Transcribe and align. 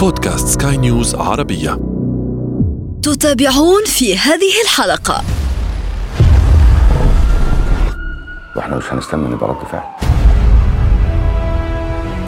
بودكاست 0.00 0.62
سكاي 0.62 0.76
نيوز 0.76 1.14
عربية. 1.14 1.78
تتابعون 3.02 3.84
في 3.86 4.18
هذه 4.18 4.62
الحلقة. 4.64 5.24
وإحنا 8.56 8.76
مش 8.76 8.92
هنستنى 8.92 9.28
نبقى 9.28 9.48
رد 9.48 9.66
فعل. 9.72 9.82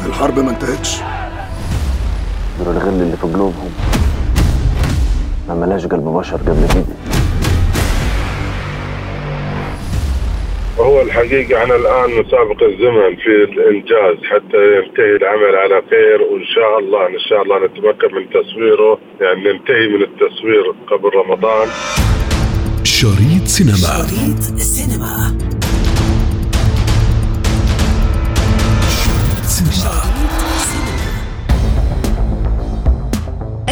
الحرب 0.06 0.38
ما 0.38 0.50
انتهتش. 0.50 0.96
دول 2.58 2.76
الغل 2.76 3.02
اللي 3.02 3.16
في 3.16 3.26
قلوبهم. 3.26 3.70
ما 5.48 5.54
ملاش 5.54 5.86
قلب 5.86 6.04
بشر 6.04 6.36
قبل 6.36 6.68
كده. 6.74 7.11
هو 10.78 11.02
الحقيقة 11.02 11.62
إحنا 11.62 11.76
الآن 11.76 12.20
نسابق 12.20 12.62
الزمن 12.62 13.16
في 13.16 13.44
الإنجاز 13.44 14.16
حتى 14.24 14.76
ينتهي 14.76 15.16
العمل 15.16 15.56
على 15.56 15.82
خير 15.90 16.22
وإن 16.22 16.44
شاء 16.54 16.78
الله 16.78 17.06
إن 17.06 17.18
شاء 17.28 17.42
الله 17.42 17.58
نتمكن 17.66 18.14
من 18.14 18.30
تصويره 18.30 18.98
يعني 19.20 19.40
ننتهي 19.52 19.88
من 19.88 20.02
التصوير 20.02 20.64
قبل 20.86 21.08
رمضان. 21.14 21.68
شريط 22.84 23.44
سينما. 23.46 23.76
شريط 23.76 24.42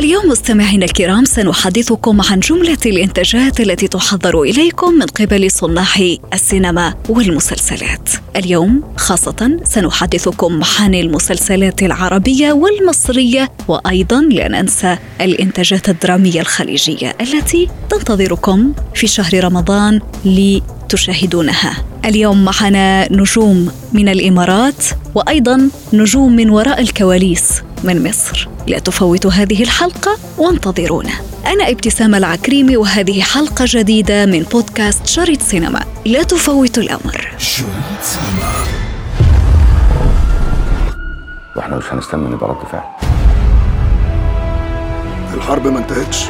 اليوم 0.01 0.29
مستمعينا 0.29 0.85
الكرام 0.85 1.25
سنحدثكم 1.25 2.21
عن 2.21 2.41
جملة 2.41 2.79
الإنتاجات 2.87 3.61
التي 3.61 3.89
تحضر 3.89 4.43
إليكم 4.43 4.93
من 4.93 5.07
قبل 5.07 5.51
صناع 5.51 6.17
السينما 6.35 6.95
والمسلسلات. 7.09 8.09
اليوم 8.37 8.83
خاصة 8.97 9.61
سنحدثكم 9.65 10.61
عن 10.81 10.95
المسلسلات 10.95 11.83
العربية 11.83 12.53
والمصرية 12.53 13.53
وأيضا 13.69 14.21
لا 14.21 14.49
ننسى 14.49 14.97
الإنتاجات 15.21 15.89
الدرامية 15.89 16.41
الخليجية 16.41 17.17
التي 17.21 17.69
تنتظركم 17.91 18.73
في 18.95 19.07
شهر 19.07 19.45
رمضان 19.45 20.01
لتشاهدونها. 20.25 21.85
اليوم 22.05 22.45
معنا 22.45 23.13
نجوم 23.13 23.71
من 23.93 24.09
الإمارات 24.09 24.85
وأيضا 25.15 25.71
نجوم 25.93 26.37
من 26.37 26.51
وراء 26.51 26.81
الكواليس 26.81 27.63
من 27.85 28.09
مصر. 28.09 28.49
لا 28.67 28.79
تفوتوا 28.79 29.31
هذه 29.31 29.63
الحلقة 29.63 30.19
وانتظرونا. 30.39 31.13
أنا 31.47 31.71
ابتسام 31.71 32.15
العكريمي 32.15 32.77
وهذه 32.77 33.21
حلقة 33.21 33.65
جديدة 33.69 34.27
من 34.27 34.43
بودكاست 34.43 35.07
شريط 35.07 35.43
سينما. 35.43 35.85
لا 36.07 36.23
تفوتوا 36.23 36.83
الأمر. 36.83 37.29
شريط 37.39 38.03
سينما. 38.03 38.53
وإحنا 41.57 41.77
مش 41.77 41.85
هنستنى 41.93 42.29
نبقى 42.29 42.51
رد 42.51 42.67
فعل. 42.73 42.83
الحرب 45.35 45.67
ما 45.67 45.79
انتهتش 45.79 46.25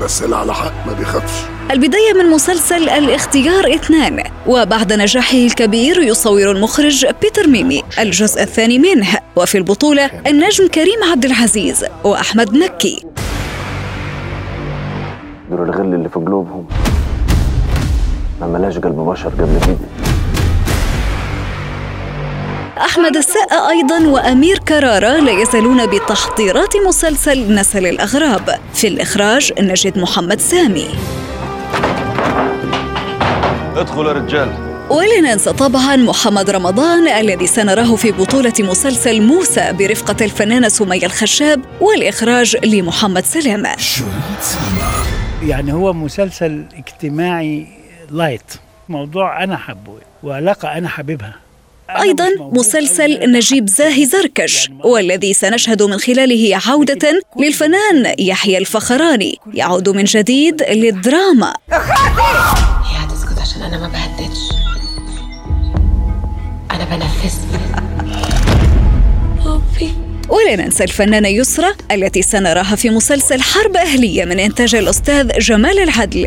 بس 0.00 0.22
اللي 0.22 0.36
على 0.36 0.54
حق 0.54 0.86
ما 0.86 0.92
بيخافش. 0.92 1.53
البداية 1.70 2.12
من 2.12 2.30
مسلسل 2.30 2.88
الاختيار 2.88 3.74
اثنان 3.74 4.22
وبعد 4.46 4.92
نجاحه 4.92 5.36
الكبير 5.36 6.02
يصور 6.02 6.50
المخرج 6.50 7.06
بيتر 7.22 7.46
ميمي 7.46 7.82
الجزء 7.98 8.42
الثاني 8.42 8.78
منه 8.78 9.08
وفي 9.36 9.58
البطولة 9.58 10.10
النجم 10.26 10.68
كريم 10.68 11.04
عبد 11.12 11.24
العزيز 11.24 11.84
وأحمد 12.04 12.54
مكي 12.54 13.04
دول 15.50 15.62
الغل 15.68 15.94
اللي 15.94 16.08
في 16.08 16.14
قلوبهم. 16.14 16.66
ما 18.40 18.46
ملاش 18.46 18.78
قلب 18.78 18.96
بشر 18.96 19.28
قبل 19.28 19.60
كده. 19.66 20.04
أحمد 22.84 23.16
السقا 23.16 23.70
أيضا 23.70 24.06
وأمير 24.06 24.58
كرارة 24.58 25.20
لا 25.20 25.32
يزالون 25.42 25.86
بتحضيرات 25.86 26.76
مسلسل 26.86 27.54
نسل 27.54 27.86
الأغراب. 27.86 28.58
في 28.74 28.88
الإخراج 28.88 29.52
نجد 29.60 29.98
محمد 29.98 30.40
سامي. 30.40 30.88
ادخلوا 33.76 34.08
يا 34.08 34.12
رجال. 34.12 34.74
ولا 34.90 35.20
ننسى 35.20 35.52
طبعا 35.52 35.96
محمد 35.96 36.50
رمضان 36.50 37.08
الذي 37.08 37.46
سنراه 37.46 37.96
في 37.96 38.12
بطولة 38.12 38.52
مسلسل 38.58 39.22
موسى 39.22 39.72
برفقة 39.72 40.24
الفنانة 40.24 40.68
سمية 40.68 41.06
الخشاب 41.06 41.60
والإخراج 41.80 42.56
لمحمد 42.66 43.24
سلامة 43.24 43.76
يعني 45.42 45.72
هو 45.72 45.92
مسلسل 45.92 46.64
اجتماعي 46.78 47.66
لايت 48.10 48.52
موضوع 48.88 49.44
أنا 49.44 49.56
حبه 49.56 49.92
وعلاقة 50.22 50.68
أنا 50.78 50.88
حاببها 50.88 51.34
أنا 51.90 52.02
أيضا 52.02 52.28
مش 52.28 52.38
موجود 52.38 52.58
مسلسل. 52.58 53.32
نجيب 53.32 53.68
زاهي 53.68 54.04
زركش 54.04 54.70
والذي 54.84 55.32
سنشهد 55.32 55.82
من 55.82 55.98
خلاله 55.98 56.60
عودة 56.66 57.20
للفنان 57.40 58.14
يحيى 58.18 58.58
الفخراني 58.58 59.38
يعود 59.54 59.88
من 59.88 60.04
جديد 60.04 60.62
للدراما. 60.62 61.54
عشان 63.44 63.62
أنا 63.62 63.78
ما 63.78 63.88
بهددش. 63.88 64.52
أنا 66.70 66.84
بنفذ. 66.84 67.38
بابي 69.44 69.94
ولا 70.28 70.56
ننسى 70.56 70.84
الفنانة 70.84 71.28
يسرى 71.28 71.66
التي 71.92 72.22
سنراها 72.22 72.76
في 72.76 72.90
مسلسل 72.90 73.42
حرب 73.42 73.76
أهلية 73.76 74.24
من 74.24 74.40
إنتاج 74.40 74.74
الأستاذ 74.74 75.38
جمال 75.38 75.78
العدل. 75.78 76.26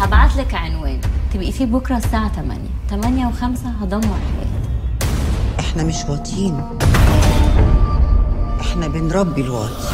هبعت 0.00 0.36
لك 0.36 0.54
عنوان. 0.54 1.00
تبقي 1.34 1.52
فيه 1.52 1.64
بكرة 1.64 1.96
الساعة 1.96 2.32
8 2.36 2.60
8 2.90 3.26
و5 3.26 3.44
هدمر 3.82 4.02
حياتك 4.02 4.70
إحنا 5.60 5.82
مش 5.82 5.96
واطيين 6.08 6.60
إحنا 8.60 8.88
بنربي 8.88 9.40
الواطي 9.40 9.88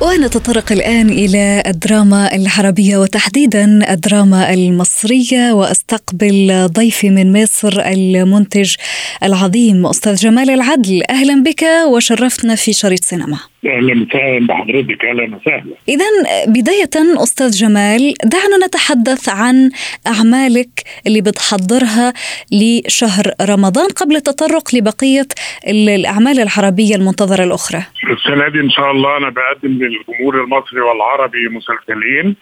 ونتطرق 0.00 0.72
الآن 0.72 1.10
إلى 1.10 1.62
الدراما 1.66 2.34
العربية 2.34 2.96
وتحديدا 2.96 3.92
الدراما 3.92 4.54
المصرية 4.54 5.52
وأستقبل 5.52 6.68
ضيفي 6.72 7.10
من 7.10 7.42
مصر 7.42 7.80
المنتج 7.80 8.74
العظيم 9.22 9.86
أستاذ 9.86 10.14
جمال 10.14 10.50
العدل. 10.50 11.02
أهلا 11.10 11.42
بك 11.42 11.64
وشرفتنا 11.92 12.54
في 12.54 12.72
شريط 12.72 13.04
سينما. 13.04 13.38
أهلا 13.66 14.02
وسهلا 14.02 14.46
بحضرتك 14.46 15.04
أهلا 15.04 15.36
وسهلا 15.36 15.74
إذا 15.88 16.04
بداية 16.46 17.22
أستاذ 17.22 17.50
جمال 17.50 18.14
دعنا 18.24 18.66
نتحدث 18.66 19.28
عن 19.28 19.70
أعمالك 20.06 20.68
اللي 21.06 21.20
بتحضرها 21.20 22.12
لشهر 22.52 23.24
رمضان 23.50 23.88
قبل 23.88 24.16
التطرق 24.16 24.74
لبقية 24.74 25.26
ال- 25.68 25.88
الأعمال 25.88 26.40
العربية 26.40 26.94
المنتظرة 26.94 27.44
الأخرى. 27.44 27.82
السنة 28.10 28.48
دي 28.48 28.60
إن 28.60 28.70
شاء 28.70 28.90
الله 28.90 29.16
أنا 29.16 29.28
بقدم 29.30 29.68
للجمهور 29.72 30.44
المصري 30.44 30.80
والعربي 30.80 31.48
مسلسلين 31.48 32.36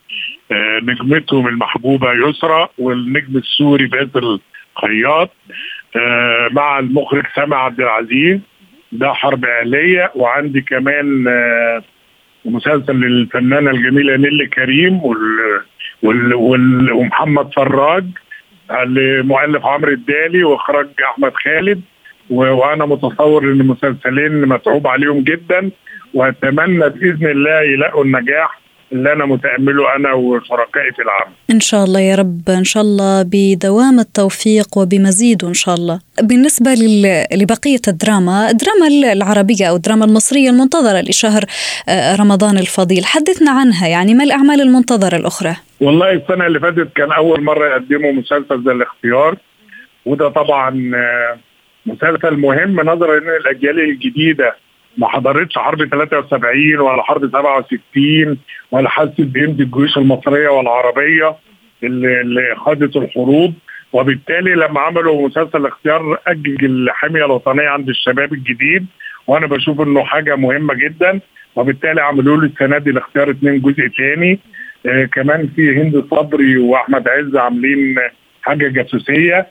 آه، 0.53 0.81
نجمتهم 0.83 1.47
المحبوبة 1.49 2.13
يسرى 2.13 2.69
والنجم 2.79 3.37
السوري 3.37 3.87
باسل 3.87 4.41
خياط 4.83 5.31
آه، 5.97 6.49
مع 6.53 6.79
المخرج 6.79 7.25
سامع 7.37 7.65
عبد 7.65 7.81
العزيز 7.81 8.41
ده 8.93 9.13
حرب 9.13 9.45
أهلية 9.45 10.13
وعندي 10.15 10.61
كمان 10.61 11.29
آه، 11.29 11.83
مسلسل 12.45 12.95
للفنانة 12.97 13.71
الجميلة 13.71 14.17
نيلي 14.17 14.47
كريم 14.47 15.05
وال 15.05 15.19
وال 16.03 16.35
وال 16.35 16.93
ومحمد 16.93 17.55
فراج 17.55 18.05
المؤلف 18.71 19.67
عمرو 19.67 19.93
الدالي 19.93 20.45
وإخراج 20.45 20.87
أحمد 21.05 21.33
خالد 21.35 21.81
وأنا 22.31 22.87
متصور 22.87 23.45
إن 23.45 23.61
المسلسلين 23.61 24.49
متعوب 24.49 24.87
عليهم 24.87 25.21
جدا 25.23 25.71
وأتمنى 26.15 26.89
بإذن 26.89 27.27
الله 27.27 27.61
يلاقوا 27.61 28.05
النجاح. 28.05 28.61
اللي 28.93 29.13
أنا 29.13 29.27
متأمله 29.27 29.97
أنا 29.97 30.13
وشركائي 30.13 30.93
في 30.97 31.03
العمل. 31.03 31.33
إن 31.51 31.61
شاء 31.61 31.85
الله 31.85 32.01
يا 32.01 32.15
رب 32.15 32.51
إن 32.51 32.65
شاء 32.65 32.83
الله 32.83 33.23
بدوام 33.33 34.01
التوفيق 34.01 34.79
وبمزيد 34.79 35.45
إن 35.45 35.55
شاء 35.55 35.75
الله. 35.75 36.01
بالنسبة 36.23 36.71
لل- 36.75 37.25
لبقية 37.33 37.81
الدراما 37.89 38.51
الدراما 38.51 39.13
العربية 39.13 39.67
أو 39.67 39.77
الدراما 39.77 40.05
المصرية 40.05 40.51
المنتظرة 40.51 41.01
لشهر 41.01 41.45
آه، 41.89 42.17
رمضان 42.17 42.59
الفضيل 42.59 43.05
حدثنا 43.05 43.51
عنها 43.51 43.89
يعني 43.89 44.15
ما 44.15 44.25
الأعمال 44.25 44.61
المنتظرة 44.61 45.17
الأخرى؟ 45.17 45.57
والله 45.81 46.13
السنة 46.13 46.47
اللي 46.47 46.61
فاتت 46.61 46.89
كان 46.97 47.13
أول 47.13 47.45
مرة 47.45 47.67
يقدموا 47.69 48.13
مسلسل 48.13 48.65
زي 48.65 48.73
الاختيار 48.73 49.37
وده 50.07 50.29
طبعا 50.29 50.91
آه، 50.95 51.39
مسلسل 51.87 52.37
مهم 52.37 52.81
نظرا 52.81 53.19
ان 53.19 53.29
الاجيال 53.41 53.81
الجديدة. 53.81 54.57
ما 54.99 55.09
حضرتش 55.09 55.59
حرب 55.59 55.85
73 55.85 56.79
ولا 56.81 57.03
حرب 57.03 57.27
67 57.31 58.39
ولا 58.71 58.89
حست 58.89 59.15
بقيمة 59.19 59.61
الجيوش 59.61 59.97
المصرية 59.99 60.49
والعربية 60.49 61.37
اللي, 61.83 62.21
اللي 62.21 62.57
خاضت 62.57 62.97
الحروب. 62.97 63.55
وبالتالي 63.93 64.55
لما 64.55 64.81
عملوا 64.81 65.29
مسلسل 65.29 65.67
اختيار 65.67 66.19
اجج 66.27 66.65
الحميه 66.65 67.25
الوطنية 67.25 67.69
عند 67.69 67.89
الشباب 67.89 68.33
الجديد 68.33 68.87
وأنا 69.27 69.47
بشوف 69.47 69.81
إنه 69.81 70.05
حاجة 70.05 70.37
مهمة 70.37 70.75
جدا. 70.75 71.21
وبالتالي 71.57 72.01
عملوا 72.03 72.37
له 72.37 72.47
السنة 72.47 72.79
دي 72.79 72.91
الاختيار 72.91 73.31
اتنين 73.31 73.61
جزء 73.61 73.87
تاني. 73.97 74.39
آه 74.87 75.05
كمان 75.05 75.49
في 75.57 75.77
هند 75.83 76.05
صبري 76.11 76.57
وأحمد 76.59 77.09
عز 77.09 77.37
عاملين 77.37 77.97
حاجة 78.43 78.69
جاسوسية. 78.69 79.47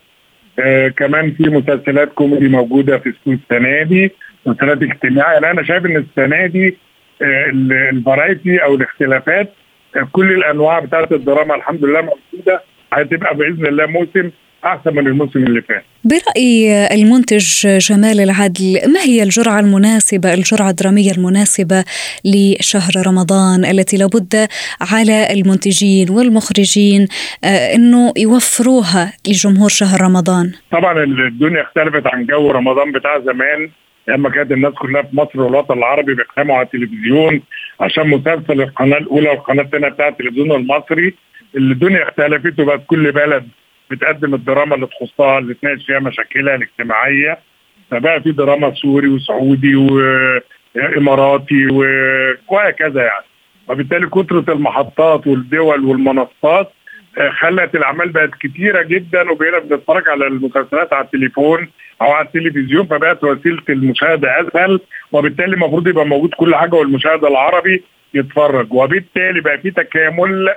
آه 0.59 0.88
كمان 0.88 1.31
في 1.31 1.44
مسلسلات 1.44 2.13
كوميدي 2.13 2.47
موجودة 2.47 2.97
في 2.97 3.09
السوق 3.09 3.33
السنة 3.44 3.83
دي. 3.83 4.12
مسلسلات 4.45 4.83
اجتماعيه 4.83 5.33
يعني 5.33 5.51
أنا 5.51 5.63
شايف 5.63 5.86
إن 5.86 5.97
السنة 5.97 6.45
دي 6.47 6.77
آه، 7.21 7.50
ال- 7.50 7.74
الفرايتي 7.97 8.57
أو 8.63 8.75
الاختلافات 8.75 9.53
آه، 9.95 10.07
كل 10.12 10.31
الأنواع 10.31 10.80
بتاعت 10.80 11.12
الدراما 11.12 11.56
الحمد 11.56 11.86
لله 11.86 12.01
موجودة 12.01 12.62
هتبقى 12.94 13.36
بإذن 13.36 13.65
الله 13.68 13.86
موسم 13.86 14.31
أحسن 14.65 14.95
من 14.95 15.07
الموسم 15.07 15.39
اللي 15.44 15.62
فات. 15.62 15.83
برأي 16.03 16.88
المنتج 16.95 17.68
جمال 17.77 18.19
العدل 18.19 18.80
ما 18.94 19.00
هي 19.00 19.24
الجرعة 19.24 19.59
المناسبة 19.59 20.33
الجرعة 20.33 20.69
الدرامية 20.69 21.12
المناسبة 21.12 21.83
لشهر 22.25 22.92
رمضان 23.07 23.65
التي 23.65 23.97
لابد 23.97 24.47
على 24.92 25.27
المنتجين 25.33 26.09
والمخرجين 26.09 27.07
آه، 27.44 27.75
أنه 27.75 28.13
يوفروها 28.18 29.13
لجمهور 29.27 29.69
شهر 29.69 30.01
رمضان؟ 30.01 30.51
طبعا 30.71 31.03
الدنيا 31.03 31.62
اختلفت 31.62 32.07
عن 32.07 32.25
جو 32.25 32.51
رمضان 32.51 32.92
بتاع 32.92 33.19
زمان. 33.19 33.69
لما 34.07 34.30
كانت 34.30 34.52
الناس 34.52 34.74
كلها 34.74 35.02
في 35.02 35.16
مصر 35.16 35.42
والوطن 35.42 35.78
العربي 35.78 36.13
بيجتمعوا 36.13 36.57
على 36.60 36.66
التلفزيون 36.66 37.42
عشان 37.80 38.07
مسلسل 38.07 38.62
القناة 38.62 38.98
الأولى 38.98 39.30
والقناة 39.30 39.63
الثانية 39.63 39.88
بتاع 39.90 40.07
التلفزيون 40.07 40.52
المصري 40.52 41.13
الدنيا 41.57 42.04
اختلفت 42.04 42.60
وبقت 42.60 42.81
كل 42.88 43.12
بلد 43.12 43.48
بتقدم 43.92 44.34
الدراما 44.34 44.75
اللي 44.75 44.88
تخصها 44.88 45.40
اللي 45.40 45.54
تناقش 45.54 45.86
فيها 45.86 46.00
مشاكلها 46.00 46.56
الاجتماعية. 46.56 47.40
فبقى 47.92 48.22
في 48.22 48.31
دراما 48.31 48.74
سوري 48.74 49.07
وسعودي 49.07 49.75
واماراتي 50.75 51.68
وهكذا 52.48 53.02
يعني. 53.02 53.25
وبالتالي 53.68 54.07
كثره 54.07 54.54
المحطات 54.54 55.28
والدول 55.28 55.86
والمنصات 55.86 56.72
خلت 57.40 57.76
الأعمال 57.76 58.10
بقت 58.10 58.30
كتيرة 58.40 58.82
جدا 58.84 59.32
وبقينا 59.32 59.60
بنتفرج 59.60 60.10
على 60.10 60.28
المسلسلات 60.28 60.94
على 60.94 61.06
التليفون 61.06 61.68
أو 62.02 62.12
على 62.12 62.28
التلفزيون 62.28 62.86
فبقت 62.86 63.24
وسيلة 63.24 63.62
المشاهدة 63.70 64.42
أسهل 64.42 64.80
وبالتالي 65.12 65.54
المفروض 65.54 65.88
يبقى 65.88 66.06
موجود 66.06 66.34
كل 66.38 66.56
حاجة 66.56 66.76
والمشاهد 66.76 67.24
العربي 67.26 67.84
يتفرج. 68.14 68.68
وبالتالي 68.74 69.42
بقى 69.42 69.58
في 69.58 69.72
تكامل 69.72 70.50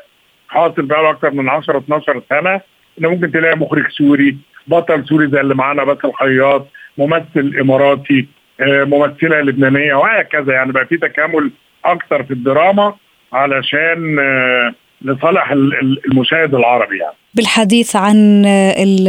حاصل 0.49 0.83
بقى 0.83 1.03
له 1.03 1.11
أكثر 1.11 1.31
من 1.31 1.49
10 1.49 1.79
12 1.79 2.23
سنة. 2.31 2.61
إن 3.01 3.07
ممكن 3.07 3.33
تلاقي 3.33 3.57
مخرج 3.57 3.89
سوري 3.91 4.37
بطل 4.67 5.05
سوري 5.05 5.27
زي 5.29 5.41
اللي 5.41 5.55
معانا 5.55 5.85
باسل 5.85 5.99
الخياط 6.05 6.67
ممثل 6.99 7.57
إماراتي 7.61 8.27
آه، 8.61 8.85
ممثلة 8.85 9.41
لبنانية 9.41 9.95
وهكذا. 9.95 10.53
يعني 10.53 10.73
بقى 10.73 10.87
في 10.87 10.97
تكامل 10.97 11.51
أكثر 11.85 12.23
في 12.23 12.31
الدراما 12.31 12.95
علشان 13.33 14.19
آه، 14.19 14.75
لصالح 15.03 15.50
ال- 15.50 15.75
ال- 15.83 16.00
المشاهد 16.12 16.55
العربي 16.55 16.99
يعني. 16.99 17.15
بالحديث 17.35 17.97
عن 17.97 18.47
ال 18.47 19.09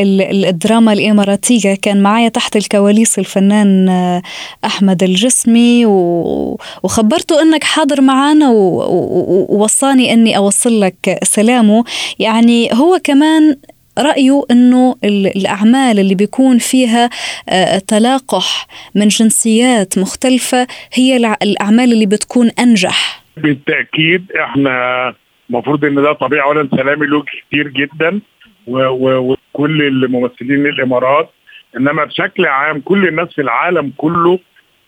ال 0.00 0.44
الدراما 0.44 0.92
الإماراتية 0.92 1.74
كان 1.74 2.02
معايا 2.02 2.28
تحت 2.28 2.56
الكواليس 2.56 3.18
الفنان 3.18 3.88
أحمد 4.64 5.02
الجسمي 5.02 5.86
وخبرته 6.82 7.42
أنك 7.42 7.64
حاضر 7.64 8.00
معنا 8.00 8.50
ووصاني 8.50 10.12
أني 10.12 10.36
أوصل 10.36 10.80
لك 10.80 11.18
سلامه. 11.22 11.84
يعني 12.18 12.70
هو 12.72 13.00
كمان 13.04 13.56
رأيه 13.98 14.42
أنه 14.50 14.96
ال- 15.04 15.36
الأعمال 15.36 15.98
اللي 15.98 16.14
بيكون 16.14 16.58
فيها 16.58 17.10
آه، 17.48 17.78
تلاقح 17.78 18.66
من 18.94 19.08
جنسيات 19.08 19.98
مختلفة 19.98 20.66
هي 20.92 21.16
الأعمال 21.42 21.92
اللي 21.92 22.06
بتكون 22.06 22.50
أنجح. 22.58 23.19
بالتأكيد 23.36 24.32
إحنا 24.32 25.14
المفروض 25.50 25.84
إن 25.84 25.94
ده 25.94 26.12
طبيعي 26.12 26.42
اولا 26.42 26.68
سلامي 26.76 27.06
له 27.06 27.22
كتير 27.22 27.68
جدا 27.68 28.20
وكل 28.66 29.82
الممثلين 29.82 30.66
الإمارات 30.66 31.30
إنما 31.76 32.04
بشكل 32.04 32.46
عام 32.46 32.80
كل 32.80 33.08
الناس 33.08 33.28
في 33.34 33.40
العالم 33.42 33.92
كله 33.96 34.38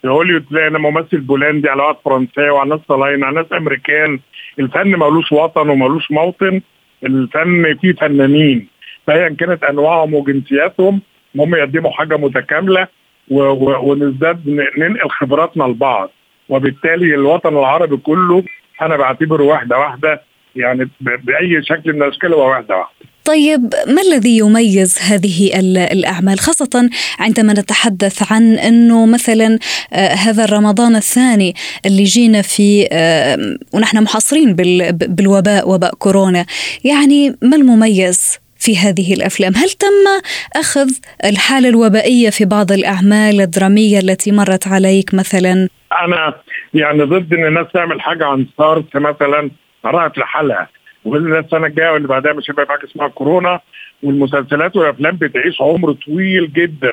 في 0.03 0.09
هوليوود 0.09 0.45
تلاقي 0.51 0.69
أنا 0.69 0.79
ممثل 0.79 1.21
بولندي 1.21 1.69
على 1.69 1.83
واحد 1.83 1.97
فرنساوي 2.05 2.51
وعلى 2.51 2.71
ناس 2.71 2.81
طالعين 2.89 3.25
على 3.25 3.35
ناس 3.37 3.47
أمريكان 3.53 4.21
الفن 4.59 4.89
ملوش 4.89 5.33
وطن 5.33 5.69
وملوش 5.69 6.11
موطن 6.11 6.61
الفن 7.05 7.77
فيه 7.81 7.93
فنانين 7.93 8.69
فايا 9.07 9.29
كانت 9.29 9.65
أنواعهم 9.65 10.15
وجنسياتهم 10.15 11.01
هم 11.37 11.55
يقدموا 11.55 11.91
حاجة 11.91 12.17
متكاملة 12.17 12.89
ونزداد 13.29 14.49
ننقل 14.79 15.11
خبراتنا 15.11 15.65
لبعض. 15.65 16.11
وبالتالي 16.49 17.15
الوطن 17.15 17.49
العربي 17.59 17.97
كله 17.97 18.45
أنا 18.83 18.97
بعتبره 18.97 19.43
واحدة 19.45 19.79
واحدة 19.79 20.23
يعني 20.57 20.89
بأي 21.01 21.63
شكل 21.63 21.93
من 21.93 22.03
الأشكال 22.03 22.33
هو 22.35 22.49
واحدة 22.51 22.77
واحدة. 22.77 22.95
طيب 23.25 23.75
ما 23.87 24.03
الذي 24.03 24.39
يميز 24.39 24.99
هذه 24.99 25.59
ال- 25.61 25.79
الأعمال؟ 25.79 26.39
خاصة 26.39 26.91
عندما 27.19 27.53
نتحدث 27.53 28.33
عن 28.33 28.59
أنه 28.59 29.07
مثلا 29.07 29.59
آه، 29.93 30.09
هذا 30.15 30.45
الرمضان 30.45 30.97
الثاني 30.97 31.55
اللي 31.87 32.05
جينا 32.05 32.43
فيه 32.43 32.89
آه، 32.93 33.57
ونحن 33.75 34.03
محاصرين 34.03 34.55
بال- 34.55 34.93
بالوباء 34.93 35.69
وباء 35.71 35.95
كورونا. 35.95 36.47
يعني 36.85 37.37
ما 37.43 37.57
المميز 37.57 38.39
في 38.59 38.77
هذه 38.79 39.15
الأفلام، 39.15 39.53
هل 39.57 39.71
تم 39.71 40.23
أخذ 40.57 40.91
الحالة 41.25 41.69
الوبائية 41.69 42.31
في 42.31 42.45
بعض 42.45 42.73
الأعمال 42.73 43.41
الدرامية 43.41 43.99
التي 43.99 44.33
مرت 44.33 44.67
عليك 44.69 45.15
مثلا؟ 45.15 45.69
أنا 46.05 46.35
يعني 46.75 47.03
ضد 47.03 47.35
إن 47.35 47.45
الناس 47.47 47.67
تعمل 47.75 48.01
حاجة 48.01 48.27
عن 48.27 48.47
سارس 48.59 48.85
مثلا 48.95 49.51
راحت 49.85 50.19
لحالها 50.19 50.69
الله 51.07 51.39
السنة 51.39 51.67
الجاية 51.67 51.91
واللي 51.91 52.09
بعدها 52.09 52.33
مش 52.33 52.51
هيبقى 52.51 52.67
حاجة 52.69 52.85
اسمها 52.85 53.09
كورونا 53.09 53.61
والمسلسلات 54.03 54.77
والأفلام 54.77 55.17
بتعيش 55.17 55.61
عمر 55.63 55.93
طويل 55.93 56.53
جدا. 56.53 56.93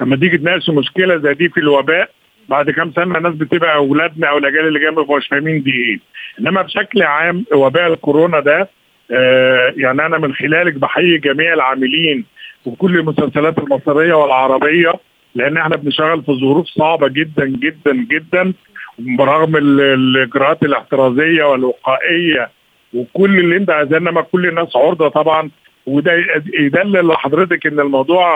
لما 0.00 0.16
تيجي 0.16 0.38
تناقش 0.38 0.70
مشكلة 0.70 1.16
زي 1.16 1.34
دي 1.34 1.48
في 1.48 1.60
الوباء 1.60 2.10
بعد 2.48 2.70
كام 2.70 2.92
سنة 2.92 3.18
الناس 3.18 3.34
بتبقى 3.34 3.74
أولادنا 3.74 4.26
أو 4.28 4.38
الأجيال 4.38 4.66
اللي 4.68 4.78
جاية 4.78 5.16
مش 5.16 5.26
فاهمين 5.28 5.62
دي 5.62 5.70
إيه. 5.72 5.98
إنما 6.40 6.62
بشكل 6.62 7.02
عام 7.02 7.44
وباء 7.52 7.92
الكورونا 7.92 8.40
ده 8.40 8.68
آه 9.10 9.74
يعني 9.76 10.06
أنا 10.06 10.18
من 10.18 10.34
خلالك 10.34 10.74
بحيي 10.74 11.18
جميع 11.18 11.54
العاملين 11.54 12.24
وكل 12.66 12.96
المسلسلات 12.98 13.58
المصرية 13.58 14.14
والعربية 14.14 14.92
لأن 15.34 15.56
إحنا 15.56 15.76
بنشتغل 15.76 16.22
في 16.22 16.32
ظروف 16.32 16.66
صعبة 16.66 17.08
جدا 17.08 17.46
جدا 17.46 17.92
جدا. 18.10 18.52
برغم 18.98 19.56
ال- 19.56 19.80
الإجراءات 19.80 20.62
الاحترازية 20.62 21.44
والوقائية 21.44 22.50
وكل 22.94 23.38
اللي 23.38 23.56
انت 23.56 23.70
انما 23.70 24.20
كل 24.20 24.46
الناس 24.46 24.76
عرضة 24.76 25.08
طبعا. 25.08 25.50
وده 25.86 26.12
يدلل 26.60 27.08
لحضرتك 27.08 27.66
إن 27.66 27.80
الموضوع 27.80 28.26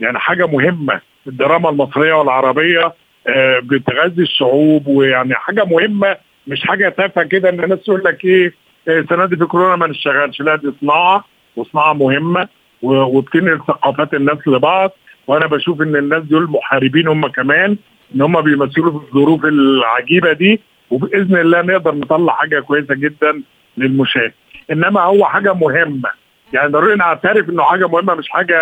يعني 0.00 0.18
حاجة 0.18 0.46
مهمة. 0.46 1.00
الدراما 1.26 1.70
المصرية 1.70 2.12
والعربية 2.12 2.92
آه، 3.28 3.58
بتغذي 3.62 4.22
الشعوب 4.22 4.86
ويعني 4.86 5.34
حاجة 5.34 5.64
مهمة. 5.64 6.16
مش 6.46 6.62
حاجة 6.66 6.88
تافهة 6.88 7.24
كده 7.24 7.48
إن 7.48 7.64
الناس 7.64 7.78
تقول 7.82 8.02
لك 8.04 8.24
إيه 8.24 8.52
آه، 8.88 8.98
السنة 9.00 9.24
دي 9.26 9.36
في 9.36 9.44
كورونا 9.44 9.76
ما 9.76 9.86
نشتغلش. 9.86 10.40
لا 10.40 10.56
دي 10.56 10.70
صناعة 10.80 11.24
وصناعة 11.56 11.92
مهمة 11.92 12.48
وبتنقل 12.82 13.58
ثقافات 13.68 14.14
الناس 14.14 14.38
لبعض. 14.48 14.90
وأنا 15.28 15.46
بشوف 15.46 15.82
ان 15.82 15.96
الناس 15.96 16.22
دول 16.22 16.50
محاربين 16.50 17.08
هم 17.08 17.26
كمان 17.26 17.76
إن 18.14 18.22
هم 18.22 18.40
بيمثلوا 18.40 18.90
في 19.00 19.06
الظروف 19.06 19.44
العجيبة 19.44 20.32
دي 20.32 20.60
وبإذن 20.90 21.36
الله 21.36 21.62
نقدر 21.62 21.94
نطلع 21.94 22.32
حاجة 22.32 22.60
كويسة 22.60 22.94
جدا 22.94 23.42
للمشاهد. 23.76 24.32
إنما 24.72 25.00
هو 25.00 25.24
حاجة 25.24 25.54
مهمة. 25.54 26.10
يعني 26.52 26.72
ضروري 26.72 26.96
نعترف 26.96 27.48
إنه 27.48 27.62
حاجة 27.62 27.88
مهمة 27.88 28.14
مش 28.14 28.28
حاجة 28.28 28.58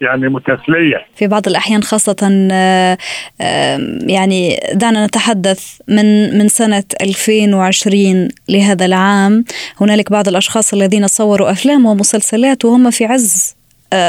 يعني 0.00 0.28
متسليه 0.28 1.06
في 1.14 1.26
بعض 1.26 1.48
الأحيان 1.48 1.82
خاصة 1.82 2.48
آه، 2.52 2.98
آه، 3.40 3.78
يعني 4.06 4.60
دعنا 4.72 5.06
نتحدث 5.06 5.80
من 5.88 6.38
من 6.38 6.48
سنة 6.48 6.84
2020 7.00 8.28
لهذا 8.48 8.84
العام. 8.84 9.44
هنالك 9.80 10.12
بعض 10.12 10.28
الأشخاص 10.28 10.72
الذين 10.72 11.06
صوروا 11.06 11.50
أفلام 11.50 11.86
ومسلسلات 11.86 12.64
وهم 12.64 12.90
في 12.90 13.04
عز 13.04 13.61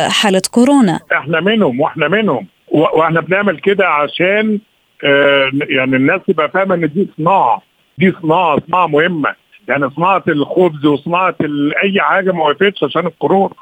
حالة 0.10 0.42
كورونا. 0.52 1.00
إحنا 1.14 1.40
منهم 1.40 1.80
وإحنا 1.80 2.08
منهم. 2.08 2.48
وإحنا 2.68 3.22
بنعمل 3.22 3.60
كده 3.60 3.88
عشان 3.88 4.60
آه 5.04 5.52
يعني 5.70 5.96
الناس 5.96 6.22
تبقى 6.28 6.50
فاهمة 6.50 6.76
إن 6.76 6.88
دي 6.94 7.08
صناعة. 7.18 7.62
دي 7.98 8.14
صناعة 8.22 8.58
صناعة 8.68 8.88
مهمة. 8.88 9.36
يعني 9.68 9.90
صناعة 9.90 10.24
الخبز 10.28 10.86
وصناعة 10.86 11.36
ال- 11.42 11.76
أي 11.84 12.02
حاجة 12.02 12.32
ما 12.32 12.44
وقفتش 12.44 12.84
عشان 12.84 13.08
الكورونا 13.08 13.54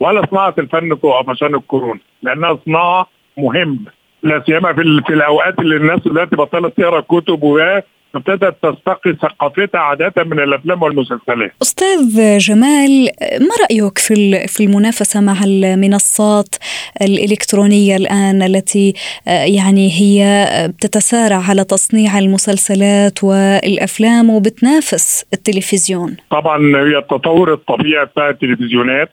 ولا 0.00 0.26
صناعة 0.30 0.54
الفن 0.58 1.00
تقف 1.00 1.30
عشان 1.30 1.54
الكورونا 1.54 2.00
لأنها 2.22 2.58
صناعة 2.66 3.06
مهمة. 3.38 4.00
لا 4.22 4.42
سيما 4.46 4.72
في, 4.72 5.02
في 5.06 5.12
الأوقات 5.14 5.58
اللي 5.58 5.76
الناس 5.76 6.00
دلوقتي 6.00 6.36
بطلت 6.36 6.76
تقرأ 6.76 7.00
كتب 7.00 7.42
و 7.42 7.58
ابتدت 8.14 8.56
تستقي 8.62 9.12
ثقافتها 9.22 9.80
عادة 9.80 10.24
من 10.24 10.40
الأفلام 10.40 10.82
والمسلسلات. 10.82 11.52
أستاذ 11.62 12.38
جمال 12.38 13.08
ما 13.40 13.54
رأيك 13.70 13.98
في 13.98 14.46
في 14.48 14.64
المنافسة 14.64 15.20
مع 15.20 15.44
المنصات 15.44 16.54
الإلكترونية 17.02 17.96
الآن 17.96 18.42
التي 18.42 18.94
آه، 19.28 19.44
يعني 19.44 19.90
هي 20.00 20.46
بتتسارع 20.68 21.42
على 21.48 21.64
تصنيع 21.64 22.18
المسلسلات 22.18 23.24
والأفلام 23.24 24.30
وبتنافس 24.30 25.24
التلفزيون؟ 25.32 26.16
طبعا 26.30 26.58
هي 26.58 26.98
التطور 26.98 27.52
الطبيعي 27.52 28.04
بتاع 28.06 28.28
التلفزيونات 28.28 29.10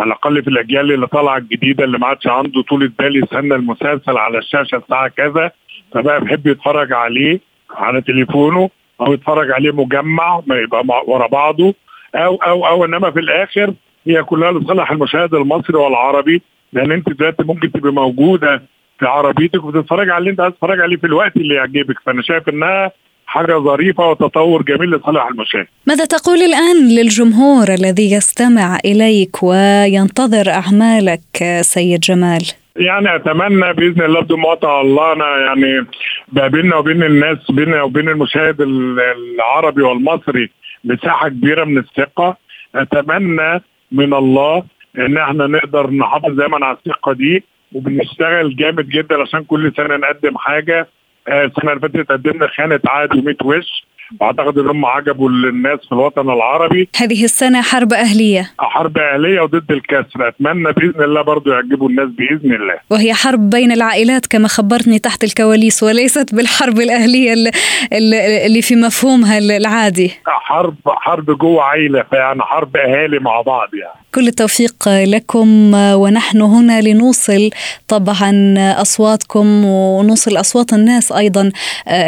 على 0.00 0.06
الأقل 0.08 0.42
في 0.42 0.50
الأجيال 0.50 0.92
اللي 0.92 1.06
طالعة 1.06 1.38
الجديدة 1.38 1.84
اللي 1.84 1.98
ما 1.98 2.06
عادش 2.06 2.26
عنده 2.26 2.62
طولة 2.62 2.90
بال 2.98 3.22
يستنى 3.22 3.54
المسلسل 3.54 4.16
على 4.16 4.38
الشاشة 4.38 4.76
الساعة 4.76 5.08
كذا 5.08 5.50
فبقى 5.92 6.20
بيحب 6.20 6.46
يتفرج 6.46 6.92
عليه. 6.92 7.40
على 7.70 8.00
تليفونه 8.00 8.70
أو 9.00 9.12
يتفرج 9.12 9.50
عليه 9.50 9.70
مجمع 9.72 10.40
ما 10.46 10.56
يبقى 10.56 10.84
ورا 11.06 11.26
بعضه 11.26 11.74
أو 12.14 12.34
أو 12.36 12.66
أو 12.66 12.84
إنما 12.84 13.10
في 13.10 13.20
الآخر 13.20 13.74
هي 14.06 14.22
كلها 14.22 14.52
لصالح 14.52 14.90
المشاهد 14.90 15.34
المصري 15.34 15.76
والعربي 15.78 16.42
لأن 16.72 16.92
أنت 16.92 17.08
دلوقتي 17.08 17.44
ممكن 17.44 17.72
تبقى 17.72 17.92
موجودة 17.92 18.62
في 18.98 19.06
عربيتك 19.06 19.64
وتتفرج 19.64 20.08
على 20.10 20.18
اللي 20.18 20.30
أنت 20.30 20.40
عايز 20.40 20.54
تتفرج 20.54 20.80
عليه 20.80 20.96
في 20.96 21.06
الوقت 21.06 21.36
اللي 21.36 21.54
يعجبك 21.54 21.96
فأنا 22.06 22.22
شايف 22.22 22.48
إنها 22.48 22.92
حاجة 23.26 23.58
ظريفة 23.58 24.10
وتطور 24.10 24.62
جميل 24.62 24.90
لصالح 24.90 25.26
المشاهد 25.26 25.66
ماذا 25.86 26.04
تقول 26.04 26.38
الآن 26.38 26.88
للجمهور 26.88 27.68
الذي 27.68 28.12
يستمع 28.12 28.78
إليك 28.84 29.42
وينتظر 29.42 30.50
أعمالك 30.50 31.20
آه، 31.42 31.62
سيد 31.62 32.00
جمال؟ 32.00 32.42
يعني 32.78 33.14
أتمنى 33.16 33.72
بإذن 33.72 34.02
الله 34.02 34.20
بدون 34.20 34.40
مقاطعه 34.40 34.80
الله 34.80 35.12
أنا 35.12 35.38
يعني 35.38 35.86
بيننا 36.32 36.76
وبين 36.76 37.02
الناس 37.02 37.50
بيننا 37.50 37.82
وبين 37.82 38.08
المشاهد 38.08 38.60
ال- 38.60 39.00
العربي 39.00 39.82
والمصري 39.82 40.50
مساحة 40.84 41.28
كبيرة 41.28 41.64
من 41.64 41.78
الثقة. 41.78 42.36
أتمنى 42.74 43.62
من 43.92 44.14
الله 44.14 44.64
إن 44.98 45.16
إحنا 45.16 45.46
نقدر 45.46 45.90
نحافظ 45.90 46.30
دايما 46.34 46.66
على 46.66 46.76
الثقة 46.76 47.12
دي 47.12 47.44
وبنشتغل 47.72 48.56
جامد 48.56 48.88
جدا 48.88 49.22
عشان 49.22 49.44
كل 49.44 49.72
سنة 49.76 49.96
نقدم 49.96 50.38
حاجة. 50.38 50.88
آه، 51.28 51.44
السنة 51.44 51.72
اللي 51.72 51.80
فاتت 51.80 52.12
قدمنا 52.12 52.46
خانة 52.46 52.80
عاد 52.86 53.10
و100 53.12 53.46
وش. 53.46 53.84
واعتقد 54.20 54.58
إن 54.58 54.68
هم 54.68 54.86
عجبوا 54.86 55.28
الناس 55.28 55.78
في 55.86 55.92
الوطن 55.92 56.30
العربي. 56.30 56.88
هذه 56.96 57.24
السنة 57.24 57.62
حرب 57.62 57.92
أهلية. 57.92 58.50
حرب 58.58 58.98
أهلية 58.98 59.40
وضد 59.40 59.72
الكسر 59.72 60.28
اتمنى 60.28 60.72
بإذن 60.72 61.02
الله 61.04 61.22
برضو 61.22 61.50
يعجبوا 61.52 61.88
الناس 61.88 62.08
بإذن 62.08 62.54
الله. 62.54 62.74
وهي 62.90 63.14
حرب 63.14 63.50
بين 63.50 63.72
العائلات 63.72 64.26
كما 64.26 64.48
خبرتني 64.48 64.98
تحت 64.98 65.24
الكواليس 65.24 65.82
وليست 65.82 66.34
بالحرب 66.34 66.80
الأهلية 66.80 67.32
ال- 67.32 67.48
ال- 67.92 68.14
اللي 68.46 68.62
في 68.62 68.76
مفهومها 68.76 69.38
العادي. 69.38 70.10
حرب 70.26 70.74
حرب 70.86 71.38
جوه 71.38 71.62
عيلة 71.64 72.02
فيعني 72.10 72.42
حرب 72.42 72.76
أهالي 72.76 73.18
مع 73.18 73.40
بعض 73.40 73.68
يعني. 73.74 73.98
كل 74.14 74.28
التوفيق 74.28 74.88
لكم 74.88 75.74
ونحن 75.74 76.40
هنا 76.40 76.80
لنوصل 76.80 77.50
طبعا 77.88 78.54
أصواتكم 78.82 79.64
ونوصل 79.64 80.36
أصوات 80.36 80.72
الناس 80.72 81.12
أيضا 81.12 81.52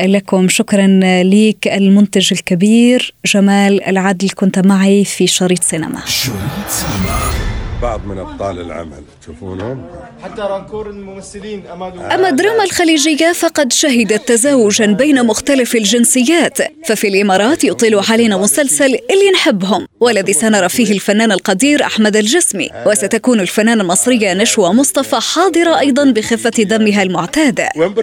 لكم. 0.04 0.48
شكرا 0.48 1.00
لك 1.22 1.68
المنتج 1.68 2.32
الكبير 2.32 3.14
جمال 3.26 3.84
العدل 3.84 4.30
كنت 4.30 4.58
معي 4.58 5.04
في 5.04 5.26
شريط 5.26 5.62
سينما. 5.62 6.00
شريط 6.06 6.68
سينما. 6.68 7.49
بعض 7.82 8.06
من 8.06 8.18
أبطال 8.18 8.60
العمل. 8.60 9.02
تشوفونهم 9.22 9.86
حتى 10.22 10.42
رانكور 10.42 10.90
الممثلين 10.90 11.66
أما 11.66 12.28
الدراما 12.28 12.64
الخليجية 12.64 13.32
فقد 13.32 13.72
شهدت 13.72 14.28
تزاوجا 14.28 14.86
بين 14.86 15.26
مختلف 15.26 15.74
الجنسيات 15.76 16.58
ففي 16.86 17.08
الإمارات 17.08 17.64
يطيل 17.64 18.00
علينا 18.10 18.36
مسلسل 18.36 18.86
اللي 18.86 19.30
نحبهم 19.34 19.86
والذي 20.00 20.32
سنرى 20.32 20.68
فيه 20.68 20.92
الفنان 20.92 21.32
القدير 21.32 21.84
أحمد 21.84 22.16
الجسمي 22.16 22.70
وستكون 22.86 23.40
الفنانة 23.40 23.82
المصرية 23.82 24.34
نشوى 24.34 24.68
مصطفى 24.68 25.16
حاضرة 25.34 25.78
أيضا 25.78 26.04
بخفة 26.10 26.62
دمها 26.62 27.02
المعتادة 27.02 27.68
وين 27.76 27.94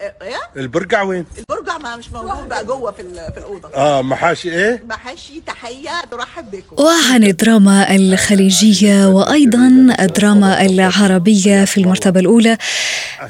برقعت؟ 0.00 0.56
البرقع 0.56 1.02
وين؟ 1.02 1.24
البرجع 1.38 1.78
ما 1.78 1.96
مش 1.96 2.12
موجود 2.12 2.48
بقى 2.48 2.64
جوه 2.64 2.90
في 2.92 3.02
في 3.34 3.38
الأوضة 3.38 3.68
آه 3.74 4.02
محاشي 4.02 4.50
إيه؟ 4.52 4.82
محاشي 4.88 5.40
تحية 5.46 5.90
ترحب 6.10 6.50
بكم 6.50 6.84
وعن 6.84 7.24
الدراما 7.24 7.96
الخليجية 7.96 9.06
وأيضا 9.08 9.94
الدراما 10.00 10.66
العربية 10.66 11.64
في 11.64 11.78
المرتبة 11.78 12.20
الأولى 12.20 12.56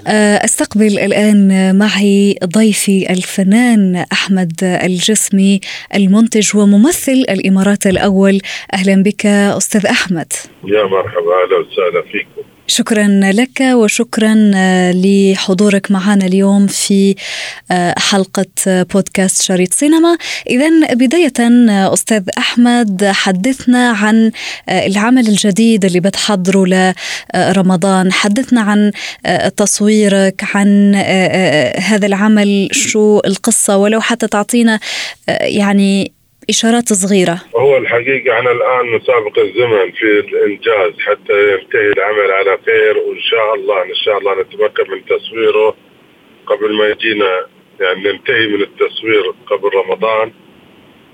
آه، 0.07 0.45
أستقبل 0.45 0.99
الآن 0.99 1.75
معي 1.79 2.39
ضيفي 2.45 3.11
الفنان 3.13 4.05
أحمد 4.13 4.53
الجسمي 4.63 5.61
المنتج 5.95 6.57
وممثل 6.57 7.13
الإمارات 7.13 7.87
الأول 7.87 8.41
أهلا 8.75 9.03
بك 9.03 9.27
أستاذ 9.27 9.87
أحمد 9.87 10.33
يا 10.65 10.85
مرحبا 10.85 11.33
أهلا 11.45 11.57
وسهلا 11.59 12.03
فيكم 12.13 12.49
شكرا 12.71 13.21
لك 13.33 13.61
وشكرا 13.61 14.51
آه، 14.55 14.93
لحضورك 14.93 15.91
معنا 15.91 16.27
اليوم 16.27 16.67
في 16.67 17.15
آه، 17.71 17.95
حلقة 17.99 18.47
بودكاست 18.67 19.43
شريط 19.43 19.75
سينما. 19.75 20.19
إذا 20.47 20.95
بداية 20.95 21.33
آه، 21.41 21.93
أستاذ 21.93 22.23
أحمد 22.39 23.05
حدثنا 23.05 23.91
عن 23.91 24.31
العمل 24.69 25.29
الجديد 25.29 25.85
اللي 25.85 26.01
بتحضره 26.01 26.95
لرمضان. 27.35 28.13
حدثنا 28.13 28.61
عن 28.61 28.93
تصويرك 29.57 30.45
عن 30.55 30.95
هذا 31.79 32.07
العمل 32.07 32.69
شو 32.73 33.21
القصة 33.27 33.77
ولو 33.77 34.01
حتى 34.01 34.27
تعطينا 34.27 34.81
يعني 35.29 36.18
إشارات 36.51 36.93
صغيرة. 36.93 37.41
هو 37.57 37.77
الحقيقة 37.77 38.39
إحنا 38.39 38.53
الآن 38.53 38.97
نسابق 38.97 39.39
الزمن 39.39 39.93
في 39.93 40.21
الإنجاز 40.21 40.93
حتى 40.99 41.53
ينتهي 41.53 41.89
العمل 41.97 42.31
على 42.31 42.59
خير 42.67 42.99
وإن 42.99 43.21
شاء 43.21 43.55
الله 43.55 43.83
إن 43.83 43.95
شاء 43.95 44.19
الله 44.19 44.41
نتمكن 44.41 44.91
من 44.91 45.05
تصويره 45.05 45.77
قبل 46.47 46.75
ما 46.75 46.89
يجينا 46.89 47.47
يعني 47.81 48.03
ننتهي 48.13 48.47
من 48.47 48.63
التصوير 48.63 49.23
قبل 49.47 49.69
رمضان. 49.75 50.33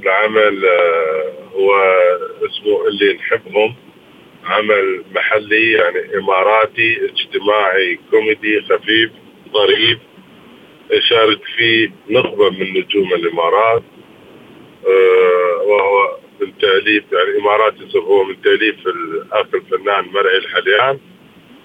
العمل 0.03 0.65
آه، 0.65 1.33
هو 1.55 1.75
اسمه 2.47 2.89
اللي 2.89 3.13
نحبهم. 3.15 3.75
عمل 4.45 5.05
محلي 5.15 5.73
يعني 5.73 6.19
إماراتي 6.19 6.99
اجتماعي 7.05 7.99
كوميدي 8.11 8.61
خفيف 8.61 9.11
ظريف 9.53 9.99
يشارك 10.91 11.41
فيه 11.57 11.91
نخبة 12.11 12.51
من 12.51 12.71
نجوم 12.71 13.15
الإمارات. 13.15 13.83
آه، 14.87 15.14
وهو 15.65 16.17
من 16.41 16.59
تأليف 16.59 17.05
يعني 17.13 17.31
الإمارات 17.31 17.75
يصير 17.81 18.01
هو 18.01 18.25
من 18.25 18.43
تأليف 18.43 18.87
الأخ 18.87 19.47
الفنان 19.55 20.05
مرعي 20.05 20.37
الحليان 20.37 20.99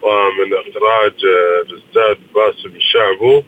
ومن 0.02 0.54
إخراج 0.54 1.14
آه، 1.26 1.62
الأستاذ 1.62 2.16
باسم 2.36 2.76
الشعبو 2.76 3.44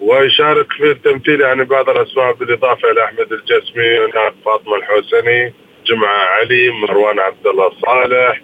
ويشارك 0.00 0.72
في 0.72 0.90
التمثيل 0.90 1.40
يعني 1.40 1.64
بعض 1.64 1.90
الأسماء 1.90 2.32
بالإضافة 2.32 2.90
إلى 2.90 3.04
أحمد 3.04 3.32
الجسمي 3.32 3.98
هناك 3.98 4.34
فاطمة 4.44 4.76
الحوسني 4.76 5.54
جمعة 5.86 6.24
علي 6.26 6.70
مروان 6.70 7.18
عبد 7.18 7.46
الله 7.46 7.70
صالح 7.86 8.42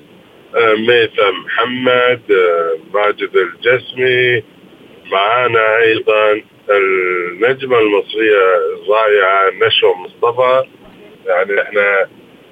آه، 0.56 0.74
ميثم 0.74 1.36
محمد 1.44 2.20
آه، 2.30 2.78
ماجد 2.94 3.36
الجسمي 3.36 4.42
معانا 5.12 5.78
أيضا 5.78 6.42
النجمة 6.70 7.78
المصرية 7.78 8.56
الرائعة 8.56 9.50
نشوى 9.50 9.94
مصطفى. 9.94 10.64
يعني 11.26 11.62
إحنا 11.62 12.06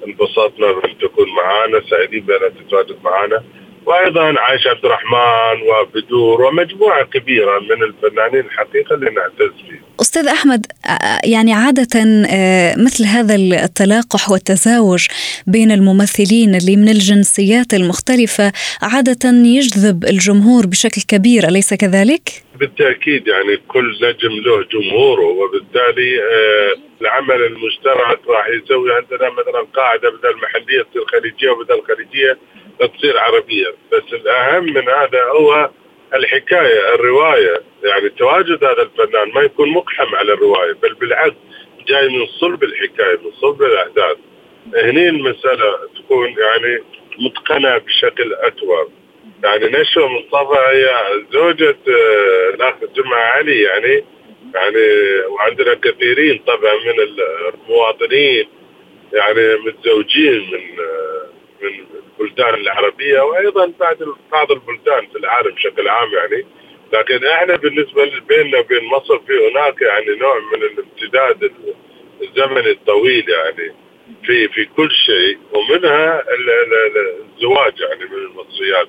انبسطنا 0.07 0.71
بأن 0.71 0.97
تكون 0.97 1.27
معانا 1.29 1.81
سعيدين 1.89 2.25
بانها 2.25 2.49
تتواجد 2.49 2.97
معانا 3.03 3.43
وأيضا 3.85 4.39
عايشه 4.39 4.69
عبد 4.69 4.85
الرحمن 4.85 5.61
وبدور 5.69 6.41
ومجموعة 6.41 7.05
كبيرة 7.05 7.59
من 7.59 7.83
الفنانين 7.83 8.45
الحقيقة 8.45 8.95
اللي 8.95 9.11
نعتز 9.11 9.53
فيهم. 9.69 9.81
أستاذ 10.01 10.27
أحمد 10.27 10.65
آه، 10.85 11.19
يعني 11.23 11.53
عادة 11.53 11.99
آه، 12.29 12.75
مثل 12.77 13.05
هذا 13.05 13.35
التلاقح 13.35 14.31
والتزاوج 14.31 15.07
بين 15.47 15.71
الممثلين 15.71 16.55
اللي 16.55 16.75
من 16.75 16.89
الجنسيات 16.89 17.73
المختلفة 17.73 18.51
عادة 18.81 19.29
يجذب 19.29 20.03
الجمهور 20.03 20.65
بشكل 20.65 21.01
كبير 21.07 21.47
أليس 21.47 21.73
كذلك؟ 21.73 22.43
بالتأكيد 22.61 23.27
يعني 23.27 23.57
كل 23.57 23.97
نجم 24.01 24.31
له 24.31 24.63
جمهوره 24.63 25.25
وبالتالي 25.25 26.21
آه، 26.23 26.75
العمل 27.01 27.43
المشترك 27.43 28.19
راح 28.27 28.47
يسوي 28.47 28.93
عندنا 28.93 29.29
مثلا 29.29 29.67
قاعدة 29.73 30.09
بدل 30.09 30.35
محلية 30.37 30.81
تصير 30.81 31.05
خليجية 31.05 31.49
وبدل 31.49 31.81
خليجية 31.87 32.37
تصير 32.79 33.19
عربية. 33.19 33.67
بس 33.91 34.13
الأهم 34.13 34.63
من 34.63 34.89
هذا 34.89 35.23
هو 35.23 35.69
الحكاية 36.13 36.95
الرواية. 36.95 37.61
يعني 37.83 38.09
تواجد 38.09 38.63
هذا 38.63 38.81
الفنان 38.81 39.31
ما 39.35 39.41
يكون 39.41 39.69
مقحم 39.69 40.15
على 40.15 40.33
الرواية 40.33 40.73
بل 40.73 40.93
بالعكس 40.93 41.35
جاي 41.87 42.07
من 42.07 42.25
صلب 42.25 42.63
الحكاية 42.63 43.17
من 43.17 43.31
صلب 43.41 43.61
الأحداث. 43.61 44.17
هني 44.75 45.09
المسألة 45.09 45.77
تكون 45.95 46.27
يعني 46.27 46.83
متقنة 47.19 47.77
بشكل 47.77 48.33
أكبر. 48.33 48.87
يعني 49.43 49.65
نشوى 49.81 50.05
مصطفى 50.07 50.59
هي 50.69 50.89
زوجة 51.33 51.77
آه، 51.89 52.49
الأخ 52.55 52.75
جمعة 52.95 53.23
علي 53.23 53.61
يعني 53.61 54.03
يعني 54.55 54.85
وعندنا 55.29 55.73
كثيرين 55.73 56.37
طبعا 56.47 56.73
من 56.75 56.99
المواطنين 57.53 58.47
يعني 59.13 59.55
متزوجين 59.65 60.39
من 60.51 60.79
آه، 60.79 61.29
من 61.61 61.85
البلدان 62.19 62.53
العربية 62.55 63.21
وأيضا 63.21 63.73
بعد 63.79 63.97
بعض 64.31 64.51
البلدان 64.51 65.07
في 65.07 65.17
العالم 65.17 65.51
بشكل 65.55 65.87
عام 65.87 66.13
يعني. 66.13 66.45
لكن 66.93 67.25
إحنا 67.27 67.55
بالنسبة 67.55 68.11
بيننا 68.29 68.59
وبين 68.59 68.83
مصر 68.85 69.19
في 69.19 69.49
هناك 69.51 69.81
يعني 69.81 70.15
نوع 70.15 70.39
من 70.39 70.63
الامتداد 70.63 71.51
الزمني 72.21 72.71
الطويل 72.71 73.29
يعني 73.29 73.73
في 74.25 74.47
في 74.47 74.65
كل 74.65 74.91
شيء 74.91 75.37
ومنها 75.53 76.19
ال- 76.33 76.49
ال- 76.49 76.73
ال- 76.97 77.15
الزواج 77.35 77.73
يعني 77.79 78.05
من 78.05 78.17
المصريات. 78.17 78.87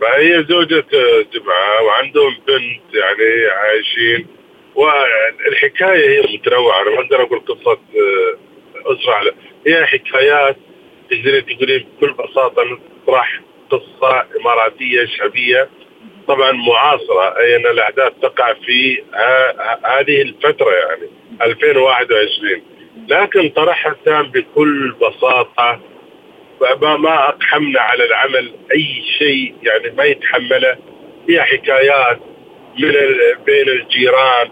فهي 0.00 0.44
زوجة 0.48 0.84
جماعة 1.32 1.82
وعندهم 1.82 2.34
بنت 2.48 2.94
يعني 2.94 3.46
عايشين. 3.52 4.26
والحكاية 4.74 6.10
هي 6.10 6.36
متنوعة. 6.36 6.82
أنا 6.82 6.90
ما 6.90 7.00
أقدر 7.00 7.22
أقول 7.22 7.40
قصة 7.40 7.72
آه، 7.72 8.36
أسرة 8.92 9.12
على 9.12 9.32
هي 9.66 9.86
حكايات 9.86 10.56
تقدري 11.10 11.40
تقولين 11.40 11.86
بكل 11.96 12.12
بساطة 12.12 12.62
نطرح 12.64 13.40
قصة 13.70 14.26
إماراتية 14.40 15.06
شعبية. 15.06 15.68
طبعا 16.28 16.52
معاصرة. 16.52 17.38
أي 17.38 17.56
أن 17.56 17.66
الأحداث 17.66 18.12
تقع 18.22 18.52
في 18.52 19.02
هذه 19.84 20.22
الفترة 20.22 20.70
يعني 20.72 21.08
2021 21.42 22.62
لكن 23.08 23.48
طرحها 23.48 23.96
تام 24.04 24.26
بكل 24.30 24.92
بساطة 24.92 25.80
ما 26.82 26.96
ما 26.96 27.28
أقحمنا 27.28 27.80
على 27.80 28.04
العمل. 28.04 28.52
أي 28.74 29.02
شيء 29.18 29.54
يعني 29.62 29.90
ما 29.96 30.04
يتحمله. 30.04 30.76
هي 31.28 31.42
حكايات 31.42 32.18
من 32.78 32.92
بين 33.46 33.68
الجيران 33.68 34.48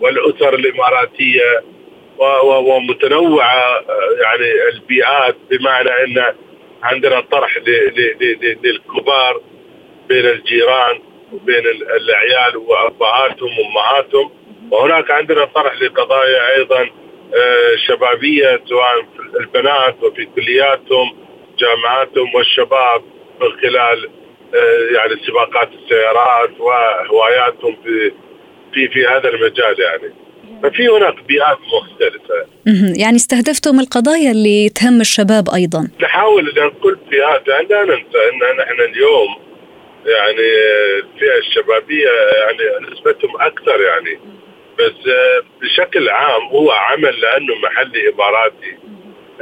والأسر 0.00 0.54
الإماراتية 0.54 1.62
و- 2.18 2.24
و- 2.24 2.76
ومتنوعة 2.76 3.76
آه، 3.76 4.22
يعني 4.22 4.68
البيئات 4.72 5.36
بمعنى 5.50 5.88
أن 5.90 6.34
عندنا 6.82 7.20
طرح 7.20 7.58
للكبار 8.64 9.40
بين 10.08 10.26
الجيران 10.26 11.00
وبين 11.32 11.66
ال- 11.66 11.90
العيال 11.96 12.56
وأبهاتهم 12.56 13.58
وأمهاتهم. 13.58 14.30
وهناك 14.70 15.10
عندنا 15.10 15.44
طرح 15.44 15.82
لقضايا 15.82 16.56
أيضا 16.56 16.80
آه، 17.36 17.76
شبابية 17.76 18.60
سواء 18.68 19.02
في 19.32 19.38
البنات 19.40 20.02
وفي 20.02 20.24
كلياتهم. 20.36 21.23
جامعاتهم 21.58 22.34
والشباب 22.34 23.02
من 23.40 23.50
خلال 23.62 24.10
آه، 24.54 24.94
يعني 24.94 25.14
سباقات 25.26 25.68
السيارات 25.72 26.60
وهواياتهم 26.60 27.76
في 27.84 28.12
في 28.74 28.88
في 28.88 29.06
هذا 29.06 29.28
المجال 29.28 29.80
يعني. 29.80 30.14
ففي 30.62 30.88
هناك 30.88 31.14
بيئات 31.28 31.58
مختلفة. 31.58 32.46
مهم. 32.66 32.94
يعني 32.96 33.16
استهدفتم 33.16 33.80
القضايا 33.80 34.30
اللي 34.30 34.68
تهم 34.68 35.00
الشباب 35.00 35.48
أيضا. 35.54 35.88
نحاول 36.00 36.48
ان 36.48 36.70
كل 36.70 36.98
فئات 37.10 37.48
لا 37.48 37.84
ننسى 37.84 38.18
إن 38.32 38.56
نحن 38.58 38.80
اليوم 38.80 39.36
يعني 40.06 40.46
الفئة 40.98 41.38
الشبابية 41.38 42.08
يعني 42.08 42.86
نسبتهم 42.92 43.40
أكثر 43.40 43.80
يعني. 43.80 44.18
بس 44.78 45.08
آه، 45.08 45.42
بشكل 45.60 46.08
عام 46.08 46.42
هو 46.42 46.70
عمل 46.70 47.20
لأنه 47.20 47.54
محلي 47.54 48.08
اماراتي 48.08 48.76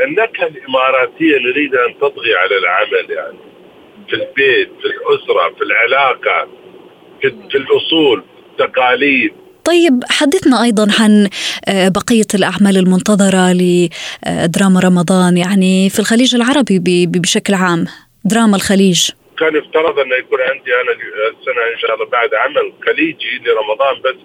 النكهه 0.01 0.47
الإماراتية 0.47 1.39
نريد 1.39 1.75
أن 1.75 1.99
تطغي 1.99 2.35
على 2.35 2.59
العمل 2.59 3.11
يعني. 3.11 3.39
في 4.09 4.15
البيت 4.15 4.69
في 4.81 4.87
الأسرة 4.87 5.55
في 5.59 5.63
العلاقة 5.63 6.49
في, 7.21 7.35
في 7.51 7.59
الأصول 7.59 8.25
التقاليد. 8.51 9.33
طيب 9.65 10.01
حدثنا 10.11 10.63
أيضا 10.63 10.89
عن 11.01 11.29
آه، 11.69 11.89
بقية 11.89 12.27
الأعمال 12.35 12.77
المنتظرة 12.77 13.53
لدراما 13.53 14.81
رمضان 14.81 15.37
يعني 15.37 15.91
في 15.91 15.99
الخليج 15.99 16.35
العربي 16.35 17.07
بشكل 17.07 17.55
عام. 17.55 17.85
دراما 18.25 18.57
الخليج. 18.57 19.11
كان 19.39 19.57
يفترض 19.57 19.99
انه 19.99 20.17
يكون 20.17 20.41
عندي 20.41 20.75
أنا 20.75 20.93
السنة 21.31 21.63
إن 21.75 21.79
شاء 21.79 21.95
الله 21.95 22.07
بعد 22.07 22.35
عمل 22.35 22.73
خليجي 22.87 23.43
لرمضان 23.47 24.03
بس 24.05 24.17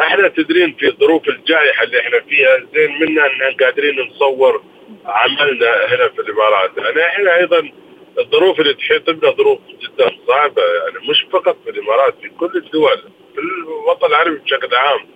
إحنا 0.00 0.28
تدرين 0.28 0.74
في 0.78 0.92
ظروف 1.00 1.28
الجائحة 1.28 1.84
اللي 1.84 2.00
إحنا 2.00 2.20
فيها 2.28 2.56
زين 2.74 2.90
منا 3.00 3.26
إن 3.26 3.56
قادرين 3.64 3.94
نصور 4.00 4.62
عملنا 5.04 5.70
هنا 5.88 6.08
في 6.08 6.18
الإمارات. 6.20 6.70
يعني 6.78 7.06
إحنا 7.06 7.36
أيضا 7.36 7.70
الظروف 8.18 8.60
اللي 8.60 8.74
تحيط 8.74 9.10
بنا 9.10 9.30
ظروف 9.30 9.58
جدا 9.82 10.10
صعبة. 10.28 10.62
يعني 10.62 11.08
مش 11.10 11.26
فقط 11.32 11.56
في 11.64 11.70
الإمارات 11.70 12.14
في 12.22 12.28
كل 12.28 12.50
الدول 12.56 12.98
في 13.34 13.40
الوطن 13.40 14.06
العربي 14.06 14.36
بشكل 14.38 14.74
عام. 14.74 15.06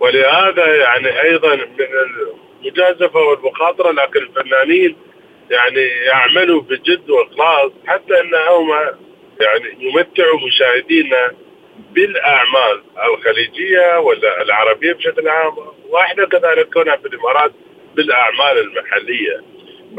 ولهذا 0.00 0.76
يعني 0.76 1.22
أيضا 1.22 1.54
من 1.56 1.86
المجازفة 2.62 3.20
والمخاطرة 3.20 3.90
لكن 3.90 4.20
الفنانين 4.22 4.96
يعني 5.50 5.80
يعملوا 5.80 6.60
بجد 6.62 7.10
وإخلاص 7.10 7.72
حتى 7.86 8.20
إنهم 8.20 8.70
يعني 9.40 9.76
يمتعوا 9.78 10.38
مشاهدينا 10.46 11.32
بالأعمال 11.92 12.82
الخليجية 13.04 13.98
ولا 13.98 14.42
العربية 14.42 14.92
بشكل 14.92 15.28
عام. 15.28 15.52
وإحنا 15.88 16.26
كذلك 16.26 16.74
كنا 16.74 16.96
في 16.96 17.08
الإمارات 17.08 17.52
بالاعمال 17.96 18.58
المحلية. 18.58 19.42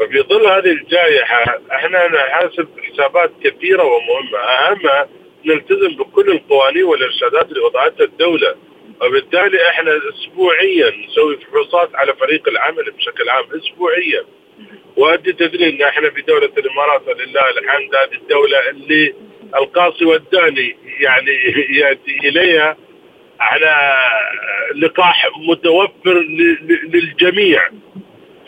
ففي 0.00 0.20
ظل 0.22 0.46
هذه 0.46 0.72
الجائحة 0.72 1.60
إحنا 1.72 2.08
نحاسب 2.08 2.68
حسابات 2.82 3.30
كثيرة 3.44 3.84
ومهمة. 3.84 4.38
أهمها 4.38 5.08
نلتزم 5.44 5.96
بكل 5.96 6.30
القوانين 6.30 6.84
والإرشادات 6.84 7.48
اللي 7.48 7.60
وضعتها 7.60 8.04
الدولة. 8.04 8.54
وبالتالي 9.02 9.68
إحنا 9.68 10.00
اسبوعيا 10.14 10.92
نسوي 11.08 11.36
فحوصات 11.36 11.94
على 11.94 12.14
فريق 12.14 12.48
العمل 12.48 12.90
بشكل 12.90 13.28
عام 13.28 13.44
اسبوعيا. 13.56 14.24
وانت 14.96 15.28
تدري 15.28 15.70
إن 15.70 15.82
إحنا 15.82 16.10
في 16.10 16.22
دولة 16.22 16.50
الإمارات 16.58 17.08
ولله 17.08 17.50
الحمد 17.50 17.94
هذه 17.94 18.14
الدولة 18.22 18.70
اللي 18.70 19.14
القاصي 19.56 20.04
والداني 20.04 20.76
يعني 21.00 21.30
يأتي 21.80 22.18
إليها. 22.28 22.76
على 23.40 23.96
لقاح 24.76 25.28
متوفر 25.48 26.14
للجميع. 26.92 27.62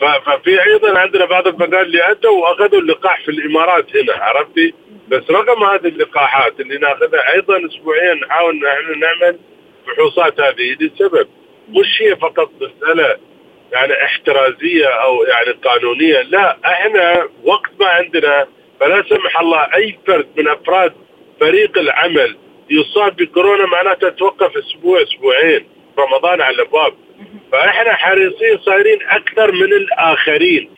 ففي 0.01 0.63
أيضا 0.63 0.99
عندنا 0.99 1.25
بعض 1.25 1.47
الفنانين 1.47 1.79
اللي 1.79 2.11
اتوا 2.11 2.31
وأخذوا 2.31 2.81
اللقاح 2.81 3.21
في 3.21 3.31
الإمارات 3.31 3.97
هنا 3.97 4.13
عرفتي؟ 4.13 4.73
بس 5.07 5.23
رغم 5.31 5.63
هذه 5.63 5.87
اللقاحات 5.87 6.59
اللي 6.59 6.77
ناخذها 6.77 7.33
أيضا 7.33 7.65
اسبوعيا 7.65 8.13
نحاول 8.13 8.55
ان 8.55 8.65
إحنا 8.65 8.97
نعمل 8.97 9.39
فحوصات 9.87 10.41
هذه. 10.41 10.77
لسبب 10.79 11.27
مش 11.69 12.01
هي 12.01 12.15
فقط 12.15 12.51
مسألة 12.61 13.17
يعني 13.71 14.05
احترازية 14.05 14.87
أو 14.87 15.23
يعني 15.23 15.51
قانونية 15.51 16.21
لا 16.21 16.57
إحنا 16.65 17.29
وقت 17.43 17.69
ما 17.79 17.87
عندنا 17.87 18.47
فلا 18.79 19.03
سمح 19.09 19.39
الله 19.39 19.75
أي 19.75 19.99
فرد 20.07 20.27
من 20.37 20.47
أفراد 20.47 20.93
فريق 21.39 21.77
العمل 21.77 22.37
يصاب 22.69 23.15
بكورونا 23.15 23.65
معناته 23.65 24.09
توقف 24.09 24.57
أسبوع 24.57 25.03
أسبوعين. 25.03 25.65
رمضان 25.99 26.41
على 26.41 26.55
الابواب 26.55 26.93
فإحنا 27.51 27.93
حريصين 27.95 28.57
صايرين 28.65 28.99
أكثر 29.09 29.51
من 29.51 29.73
الآخرين. 29.73 30.69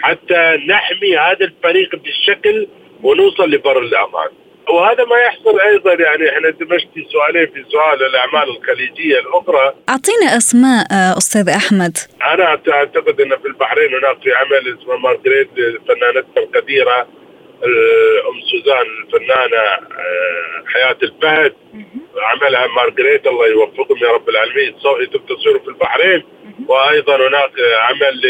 حتى 0.00 0.58
نحمي 0.68 1.18
هذا 1.18 1.44
الفريق 1.44 1.96
بالشكل 1.96 2.68
ونوصل 3.02 3.50
لبر 3.50 3.78
الأمان. 3.78 4.28
وهذا 4.68 5.04
ما 5.04 5.16
يحصل 5.18 5.60
أيضا 5.60 5.92
يعني 5.92 6.28
إحنا 6.28 6.50
دمجتي 6.50 7.06
سؤالين 7.12 7.46
في 7.46 7.64
سؤال 7.70 8.02
الأعمال 8.06 8.56
الخليجية 8.56 9.18
الأخرى. 9.18 9.74
أعطينا 9.88 10.36
أسماء 10.36 10.86
آه، 10.92 11.18
أستاذ 11.18 11.48
أحمد. 11.48 11.96
أنا 12.32 12.44
أعتقد 12.44 13.20
ان 13.20 13.36
في 13.38 13.48
البحرين 13.48 13.94
هناك 13.94 14.22
في 14.22 14.32
عمل 14.32 14.78
اسمه 14.78 14.96
مارغريت 14.96 15.48
فنانتنا 15.88 16.42
القديرة. 16.42 17.08
أم 17.64 18.40
سوزان 18.50 18.86
الفنانة 19.04 19.58
آه، 19.58 20.64
حياة 20.66 20.96
الفهد. 21.02 21.54
عملها 22.18 22.66
مارغريت 22.66 23.26
الله 23.26 23.46
يوفقهم 23.46 23.98
يا 24.02 24.08
رب 24.12 24.28
العالمين. 24.28 24.74
يتم 25.00 25.18
تصويره 25.18 25.58
في 25.58 25.68
البحرين. 25.68 26.22
وأيضا 26.68 27.16
هناك 27.28 27.52
عمل 27.80 28.20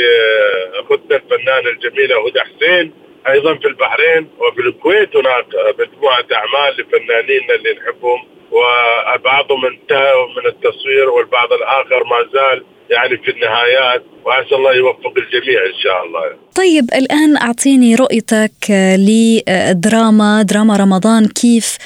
لاختنا 0.75 1.17
الفنانه 1.17 1.69
الجميلة 1.71 2.27
هدى 2.27 2.41
حسين 2.41 2.93
أيضا 3.29 3.55
في 3.55 3.69
البحرين 3.69 4.29
وفي 4.39 4.61
الكويت. 4.61 5.17
هناك 5.17 5.47
مجموعة 5.79 6.25
أعمال 6.33 6.77
لفنانين 6.81 7.51
اللي 7.51 7.73
نحبهم 7.73 8.25
وبعضهم 8.51 9.67
انتهى 9.67 10.13
من 10.37 10.47
التصوير 10.47 11.11
والبعض 11.11 11.53
الآخر 11.53 12.05
ما 12.05 12.27
زال 12.33 12.65
يعني 12.91 13.17
في 13.17 13.31
النهايات 13.31 14.03
واسال 14.25 14.55
الله 14.55 14.75
يوفق 14.75 15.15
الجميع 15.17 15.61
إن 15.67 15.81
شاء 15.83 16.05
الله. 16.05 16.23
طيب 16.55 16.85
الآن 16.95 17.37
أعطيني 17.37 17.95
رؤيتك 17.95 18.53
لدراما 18.99 20.43
دراما 20.43 20.77
رمضان 20.77 21.27
كيف 21.27 21.77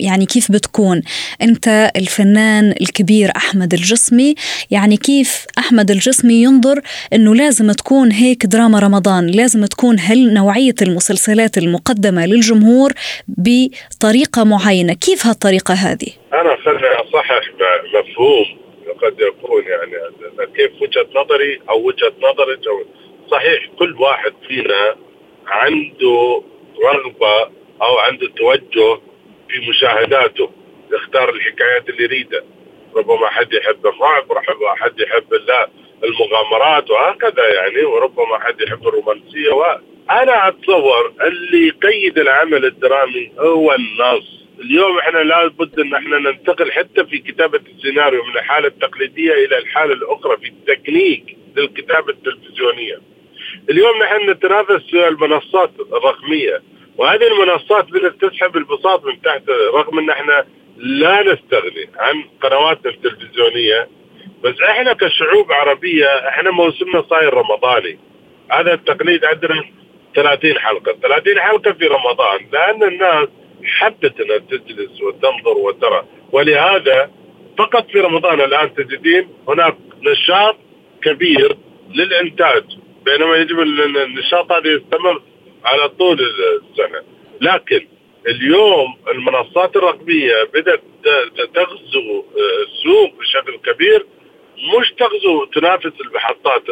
يعني 0.00 0.26
كيف 0.26 0.52
بتكون 0.52 1.02
أنت 1.42 1.90
الفنان 1.96 2.74
الكبير 2.80 3.30
أحمد 3.36 3.72
الجسمي 3.72 4.34
يعني 4.70 4.96
كيف 4.96 5.46
أحمد 5.58 5.90
الجسمي 5.90 6.42
ينظر 6.42 6.80
أنه 7.12 7.34
لازم 7.34 7.72
تكون 7.72 8.12
هيك 8.12 8.46
دراما 8.46 8.78
رمضان 8.78 9.26
لازم 9.26 9.64
تكون 9.64 9.96
هل 10.00 10.34
نوعية 10.34 10.74
المسلسلات 10.82 11.58
المقدمة 11.58 12.26
للجمهور 12.26 12.92
بطريقة 13.28 14.44
معينة 14.44 14.92
كيف 14.92 15.26
هالطريقة 15.26 15.74
هذه؟ 15.74 16.08
أنا 16.32 16.56
خليني 16.64 16.94
أصحح 16.94 17.40
مفهوم 17.94 18.62
قد 19.02 19.20
يكون 19.20 19.64
يعني. 19.64 19.92
كيف 20.56 20.82
وجهة 20.82 21.06
نظري 21.14 21.60
أو 21.70 21.86
وجهة 21.86 22.12
نظرك 22.20 22.60
صحيح 23.30 23.66
كل 23.78 23.94
واحد 24.00 24.32
فينا 24.48 24.96
عنده 25.46 26.42
رغبة 26.84 27.50
أو 27.82 27.98
عنده 27.98 28.28
توجه 28.36 29.00
في 29.48 29.68
مشاهداته 29.68 30.50
يختار 30.92 31.28
الحكايات 31.28 31.88
اللي 31.88 32.04
يريدها. 32.04 32.42
ربما 32.96 33.26
حد 33.26 33.52
يحب 33.52 33.86
الرعب 33.86 34.32
ربما 34.32 34.74
حد 34.76 35.00
يحب 35.00 35.34
المغامرات 36.04 36.90
وهكذا 36.90 37.54
يعني 37.54 37.84
وربما 37.84 38.38
حد 38.38 38.60
يحب 38.60 38.88
الرومانسية. 38.88 39.52
وأنا 39.52 40.48
أتصور 40.48 41.12
اللي 41.22 41.66
يقيد 41.68 42.18
العمل 42.18 42.64
الدرامي 42.64 43.32
هو 43.38 43.72
النص. 43.74 44.41
اليوم 44.62 44.98
إحنا 44.98 45.18
لابد 45.18 45.80
إن 45.80 45.94
إحنا 45.94 46.18
ننتقل 46.18 46.72
حتى 46.72 47.04
في 47.06 47.18
كتابة 47.18 47.60
السيناريو 47.76 48.24
من 48.24 48.36
الحالة 48.36 48.68
التقليدية 48.68 49.32
إلى 49.32 49.58
الحالة 49.58 49.92
الأخرى 49.92 50.36
في 50.36 50.48
التكنيك 50.48 51.36
للكتابة 51.56 52.10
التلفزيونية. 52.12 52.98
اليوم 53.70 54.02
نحن 54.02 54.30
نتنافس 54.30 54.90
في 54.90 55.08
المنصات 55.08 55.70
الرقمية 55.80 56.62
وهذه 56.96 57.26
المنصات 57.26 57.84
بدات 57.90 58.14
تسحب 58.24 58.56
البساط 58.56 59.04
من 59.04 59.22
تحت 59.22 59.42
رغم 59.74 59.98
إن 59.98 60.10
إحنا 60.10 60.44
لا 60.76 61.22
نستغني 61.22 61.88
عن 61.98 62.24
قنواتنا 62.42 62.92
التلفزيونية 62.92 63.88
بس 64.44 64.54
إحنا 64.60 64.92
كشعوب 64.92 65.52
عربية 65.52 66.06
إحنا 66.28 66.50
موسمنا 66.50 67.02
صاير 67.10 67.34
رمضاني 67.34 67.98
هذا 68.50 68.74
التقليد 68.74 69.24
عندنا 69.24 69.64
30 70.14 70.58
حلقة 70.58 70.92
30 71.02 71.40
حلقة 71.40 71.72
في 71.72 71.86
رمضان 71.86 72.40
لأن 72.52 72.82
الناس 72.82 73.28
حبت 73.64 74.20
انها 74.20 74.38
تجلس 74.38 75.02
وتنظر 75.02 75.58
وترى. 75.58 76.04
ولهذا 76.32 77.10
فقط 77.58 77.90
في 77.90 78.00
رمضان 78.00 78.40
الآن 78.40 78.74
تجدين 78.74 79.28
هناك 79.48 79.76
نشاط 80.02 80.56
كبير 81.02 81.56
للإنتاج 81.94 82.64
بينما 83.04 83.36
يجب 83.36 83.60
النشاط 83.60 84.52
هذا 84.52 84.68
يستمر 84.70 85.22
على 85.64 85.88
طول 85.88 86.20
السنة. 86.20 87.02
لكن 87.40 87.86
اليوم 88.28 88.96
المنصات 89.08 89.76
الرقمية 89.76 90.44
بدأت 90.54 90.82
تغزو 91.54 92.24
السوق 92.62 93.18
بشكل 93.18 93.72
كبير. 93.72 94.06
مش 94.78 94.92
تغزو 94.92 95.44
تنافس 95.44 96.00
المحطات 96.00 96.62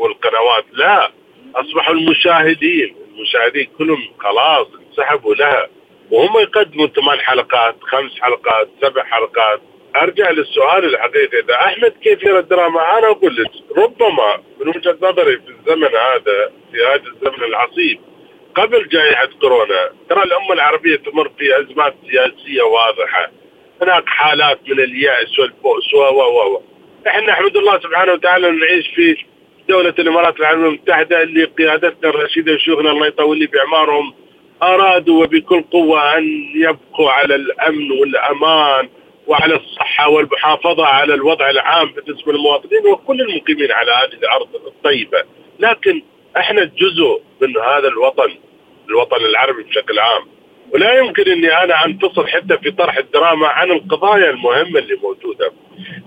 والقنوات 0.00 0.64
لا. 0.72 1.12
أصبحوا 1.54 1.94
المشاهدين 1.94 2.96
المشاهدين 3.14 3.68
كلهم 3.78 4.08
خلاص 4.18 4.66
انسحبوا 4.88 5.34
لها. 5.34 5.68
وهم 6.10 6.38
يقدموا 6.40 6.86
ثمان 6.86 7.20
حلقات 7.20 7.76
خمس 7.80 8.20
حلقات 8.20 8.68
سبع 8.82 9.04
حلقات. 9.04 9.60
أرجع 9.96 10.30
للسؤال 10.30 10.84
الحقيقي. 10.84 11.38
إذا 11.40 11.54
أحمد 11.54 11.92
كيف 12.02 12.22
يرى 12.22 12.38
الدراما؟ 12.38 12.98
أنا 12.98 13.06
أقول 13.10 13.36
لك 13.36 13.50
ربما 13.78 14.42
من 14.60 14.68
وجهة 14.68 14.96
نظري 15.02 15.36
في 15.36 15.48
الزمن 15.48 15.84
هذا 15.96 16.52
في 16.72 16.84
هذا 16.84 17.02
الزمن 17.06 17.44
العصيب 17.44 18.00
قبل 18.54 18.88
جائحة 18.88 19.28
كورونا 19.40 19.90
ترى 20.08 20.22
الأمة 20.22 20.52
العربية 20.52 20.96
تمر 20.96 21.28
في 21.38 21.60
أزمات 21.60 21.94
سياسية 22.10 22.62
واضحة. 22.62 23.30
هناك 23.82 24.04
حالات 24.06 24.60
من 24.68 24.80
اليأس 24.80 25.38
والبؤس 25.38 25.94
و 25.94 25.98
و 25.98 26.54
و 26.54 26.62
إحنا 27.06 27.32
نحمد 27.32 27.56
الله 27.56 27.78
سبحانه 27.80 28.12
وتعالى 28.12 28.50
نعيش 28.50 28.88
في 28.94 29.16
دولة 29.68 29.94
الإمارات 29.98 30.40
العربية 30.40 30.66
المتحدة 30.66 31.22
اللي 31.22 31.44
قيادتنا 31.44 32.10
الرشيدة 32.10 32.52
وشيوخنا 32.52 32.90
الله 32.90 33.06
يطول 33.06 33.38
لي 33.38 33.46
باعمارهم 33.46 34.14
أرادوا 34.62 35.24
وبكل 35.24 35.62
قوة 35.62 36.18
أن 36.18 36.24
يبقوا 36.54 37.10
على 37.10 37.34
الأمن 37.34 37.90
والأمان 37.90 38.88
وعلى 39.26 39.54
الصحة 39.56 40.08
والمحافظة 40.08 40.86
على 40.86 41.14
الوضع 41.14 41.50
العام 41.50 41.92
بالنسبة 41.92 42.32
للمواطنين 42.32 42.86
وكل 42.86 43.20
المقيمين 43.20 43.72
على 43.72 43.90
هذه 43.92 44.18
الأرض 44.18 44.48
الطيبة 44.66 45.24
لكن 45.60 46.02
إحنا 46.36 46.64
جزء 46.64 47.22
من 47.40 47.56
هذا 47.58 47.88
الوطن 47.88 48.34
الوطن 48.88 49.24
العربي 49.24 49.62
بشكل 49.62 49.98
عام 49.98 50.22
ولا 50.74 50.98
يمكن 50.98 51.30
إني 51.30 51.62
أنا 51.64 51.84
أنفصل 51.86 52.28
حتى 52.28 52.58
في 52.58 52.70
طرح 52.70 52.96
الدراما 52.96 53.46
عن 53.48 53.70
القضايا 53.70 54.30
المهمة 54.30 54.78
اللي 54.78 54.94
موجودة. 55.02 55.52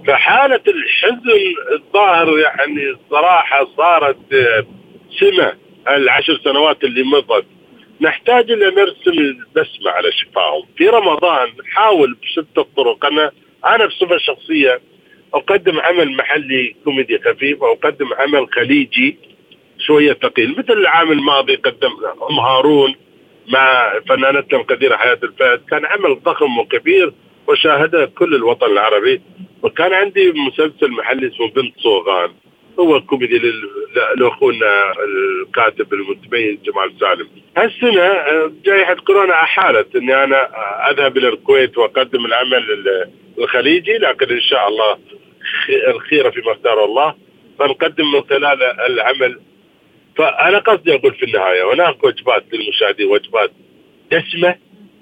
فحالة 0.08 0.62
الحزن 0.68 1.32
الظاهر 1.74 2.40
يعني 2.40 2.96
صراحة 3.10 3.68
صارت 3.78 4.18
سمة 5.20 5.54
العشر 5.88 6.40
سنوات 6.44 6.84
اللي 6.84 7.04
مضت. 7.04 7.46
نحتاج 8.02 8.52
ان 8.52 8.60
نرسم 8.60 9.12
البسمه 9.12 9.92
على 9.92 10.12
شفاهم. 10.12 10.64
في 10.78 10.88
رمضان 10.88 11.48
نحاول 11.60 12.14
بشتى 12.22 12.62
الطرق 12.62 13.06
أنا 13.06 13.32
أنا 13.66 13.86
بصفة 13.86 14.18
شخصية 14.18 14.82
أقدم 15.34 15.80
عمل 15.80 16.16
محلي 16.16 16.76
كوميدي 16.84 17.20
خفيف 17.20 17.62
وأقدم 17.62 18.14
عمل 18.14 18.48
خليجي 18.54 19.18
شوية 19.80 20.14
ثقيل. 20.14 20.56
مثل 20.58 20.74
العام 20.74 21.12
الماضي 21.12 21.56
قدمنا 21.56 22.14
أم 22.30 22.40
هارون 22.40 22.96
مع 23.48 23.94
فنانتنا 24.10 24.60
القديره 24.60 24.96
حياة 24.96 25.20
الفهد. 25.24 25.62
كان 25.70 25.86
عمل 25.86 26.20
ضخم 26.24 26.58
وكبير 26.58 27.14
وشاهده 27.48 28.06
كل 28.06 28.36
الوطن 28.36 28.72
العربي. 28.72 29.22
وكان 29.64 29.94
عندي 29.94 30.32
مسلسل 30.32 30.92
محلي 30.92 31.28
اسمه 31.28 31.48
بنت 31.48 31.80
صوغان. 31.80 32.30
هو 32.80 33.02
كوميدي 33.02 33.42
لأخونا 34.18 34.94
الكاتب 35.08 35.94
المتميز 35.94 36.58
جمال 36.64 36.94
سالم. 37.00 37.28
هالسنة 37.58 38.14
جائحه 38.66 38.94
كورونا 38.94 39.34
احالت 39.34 39.96
إني 39.96 40.24
أنا 40.24 40.50
أذهب 40.92 41.18
إلى 41.18 41.28
الكويت 41.28 41.78
وأقدم 41.78 42.26
العمل 42.26 42.64
الخليجي 43.38 43.98
لكن 43.98 44.30
إن 44.30 44.42
شاء 44.42 44.68
الله 44.68 44.98
الخيره 45.88 46.30
فيما 46.30 46.52
اختار 46.52 46.86
الله. 46.86 47.16
فنقدم 47.60 48.12
من 48.12 48.22
خلال 48.22 48.64
العمل. 48.64 49.40
فأنا 50.18 50.58
قصدي 50.58 50.96
أقول 50.96 51.14
في 51.14 51.26
النهاية 51.26 51.74
هناك 51.74 52.04
وجبات 52.04 52.44
للمشاهدين 52.54 53.08
وجبات 53.08 53.52
دسمة 54.12 54.56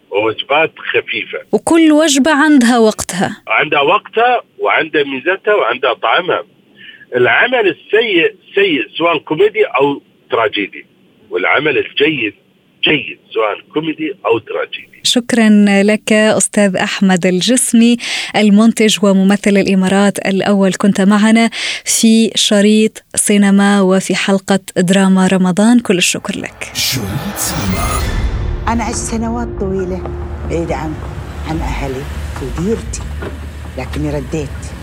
ووجبات 0.09 0.71
خفيفة. 0.77 1.39
وكل 1.51 1.91
وجبة 1.91 2.31
عندها 2.31 2.77
وقتها. 2.77 3.43
عندها 3.47 3.81
وقتها 3.81 4.41
وعندها 4.59 5.03
ميزتها 5.03 5.53
وعندها 5.53 5.93
طعمها. 5.93 6.43
العمل 7.15 7.67
السيء 7.67 8.35
سيء 8.55 8.81
سواء 8.97 9.17
كوميدي 9.17 9.63
أو 9.65 10.01
تراجيدي. 10.31 10.85
والعمل 11.29 11.77
الجيد 11.77 12.33
جيد 12.83 13.17
سواء 13.33 13.73
كوميدي 13.73 14.15
أو 14.25 14.39
تراجيدي. 14.39 14.99
شكرا 15.03 15.49
لك 15.83 16.13
أستاذ 16.13 16.75
أحمد 16.75 17.25
الجسمي 17.25 17.97
المنتج 18.35 18.97
وممثل 19.03 19.57
الإمارات 19.57 20.27
الأول. 20.27 20.73
كنت 20.73 21.01
معنا 21.01 21.49
في 21.85 22.31
شريط 22.35 23.03
سينما 23.15 23.81
وفي 23.81 24.15
حلقة 24.15 24.59
دراما 24.77 25.27
رمضان. 25.27 25.79
كل 25.79 25.97
الشكر 25.97 26.39
لك. 26.39 26.71
شريط 26.73 27.37
سينما. 27.37 28.01
أنا 28.67 28.83
عشت 28.83 28.95
سنوات 28.95 29.47
طويلة 29.59 30.03
بعيدة 30.49 30.75
عن 30.75 30.93
عن 31.49 31.59
أهلي 31.59 32.03
وديرتي 32.41 33.01
لكني 33.77 34.09
رديت. 34.09 34.82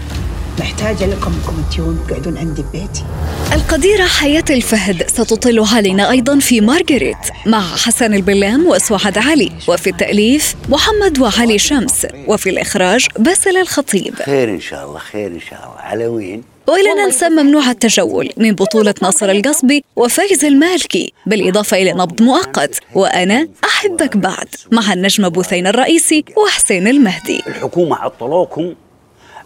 محتاجة 0.58 1.06
لكم 1.06 1.32
انكم 1.32 1.62
تجون 1.70 2.06
تقعدون 2.08 2.38
عندي 2.38 2.62
ببيتي 2.62 3.04
القديرة 3.52 4.04
حياة 4.04 4.44
الفهد 4.50 5.08
ستطل 5.08 5.64
علينا 5.74 6.10
أيضا 6.10 6.38
في 6.38 6.60
مارغريت 6.60 7.16
مع 7.46 7.60
حسن 7.60 8.14
البلام 8.14 8.66
وسعاد 8.66 9.18
علي 9.18 9.52
وفي 9.68 9.90
التأليف 9.90 10.54
محمد 10.68 11.18
وعلي 11.18 11.58
شمس 11.58 12.06
وفي 12.26 12.50
الإخراج 12.50 13.06
باسل 13.18 13.56
الخطيب. 13.56 14.14
خير 14.14 14.50
إن 14.50 14.60
شاء 14.60 14.84
الله 14.86 14.98
خير 14.98 15.26
إن 15.26 15.40
شاء 15.50 15.64
الله. 15.64 15.80
على 15.80 16.06
وين 16.06 16.42
وإلى 16.68 17.04
ننسى 17.04 17.28
ممنوع 17.28 17.70
التجول 17.70 18.30
من 18.36 18.52
بطولة 18.52 18.94
ناصر 19.02 19.30
القصبي 19.30 19.84
وفايز 19.96 20.44
المالكي 20.44 21.12
بالإضافة 21.26 21.76
إلى 21.76 21.92
نبض 21.92 22.22
مؤقت 22.22 22.80
وأنا 22.94 23.48
أحبك 23.64 24.16
بعد 24.16 24.48
مع 24.72 24.92
النجم 24.92 25.28
بوثين 25.28 25.66
الرئيسي 25.66 26.24
وحسين 26.36 26.88
المهدي. 26.88 27.42
الحكومة 27.46 27.96
عطلوكم 27.96 28.74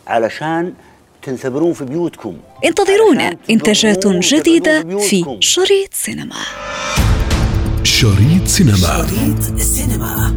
علشان 0.06 0.72
تنثبرون 1.24 1.72
في 1.72 1.84
بيوتكم. 1.84 2.36
انتظرونا. 2.64 3.36
إنتاجات 3.50 4.06
جديدة 4.06 4.98
في 4.98 5.36
شريط 5.40 5.94
سينما. 5.94 6.36
شريط 7.82 8.46
سينما. 8.46 9.06
شريط 9.06 9.60
سينما. 9.60 10.36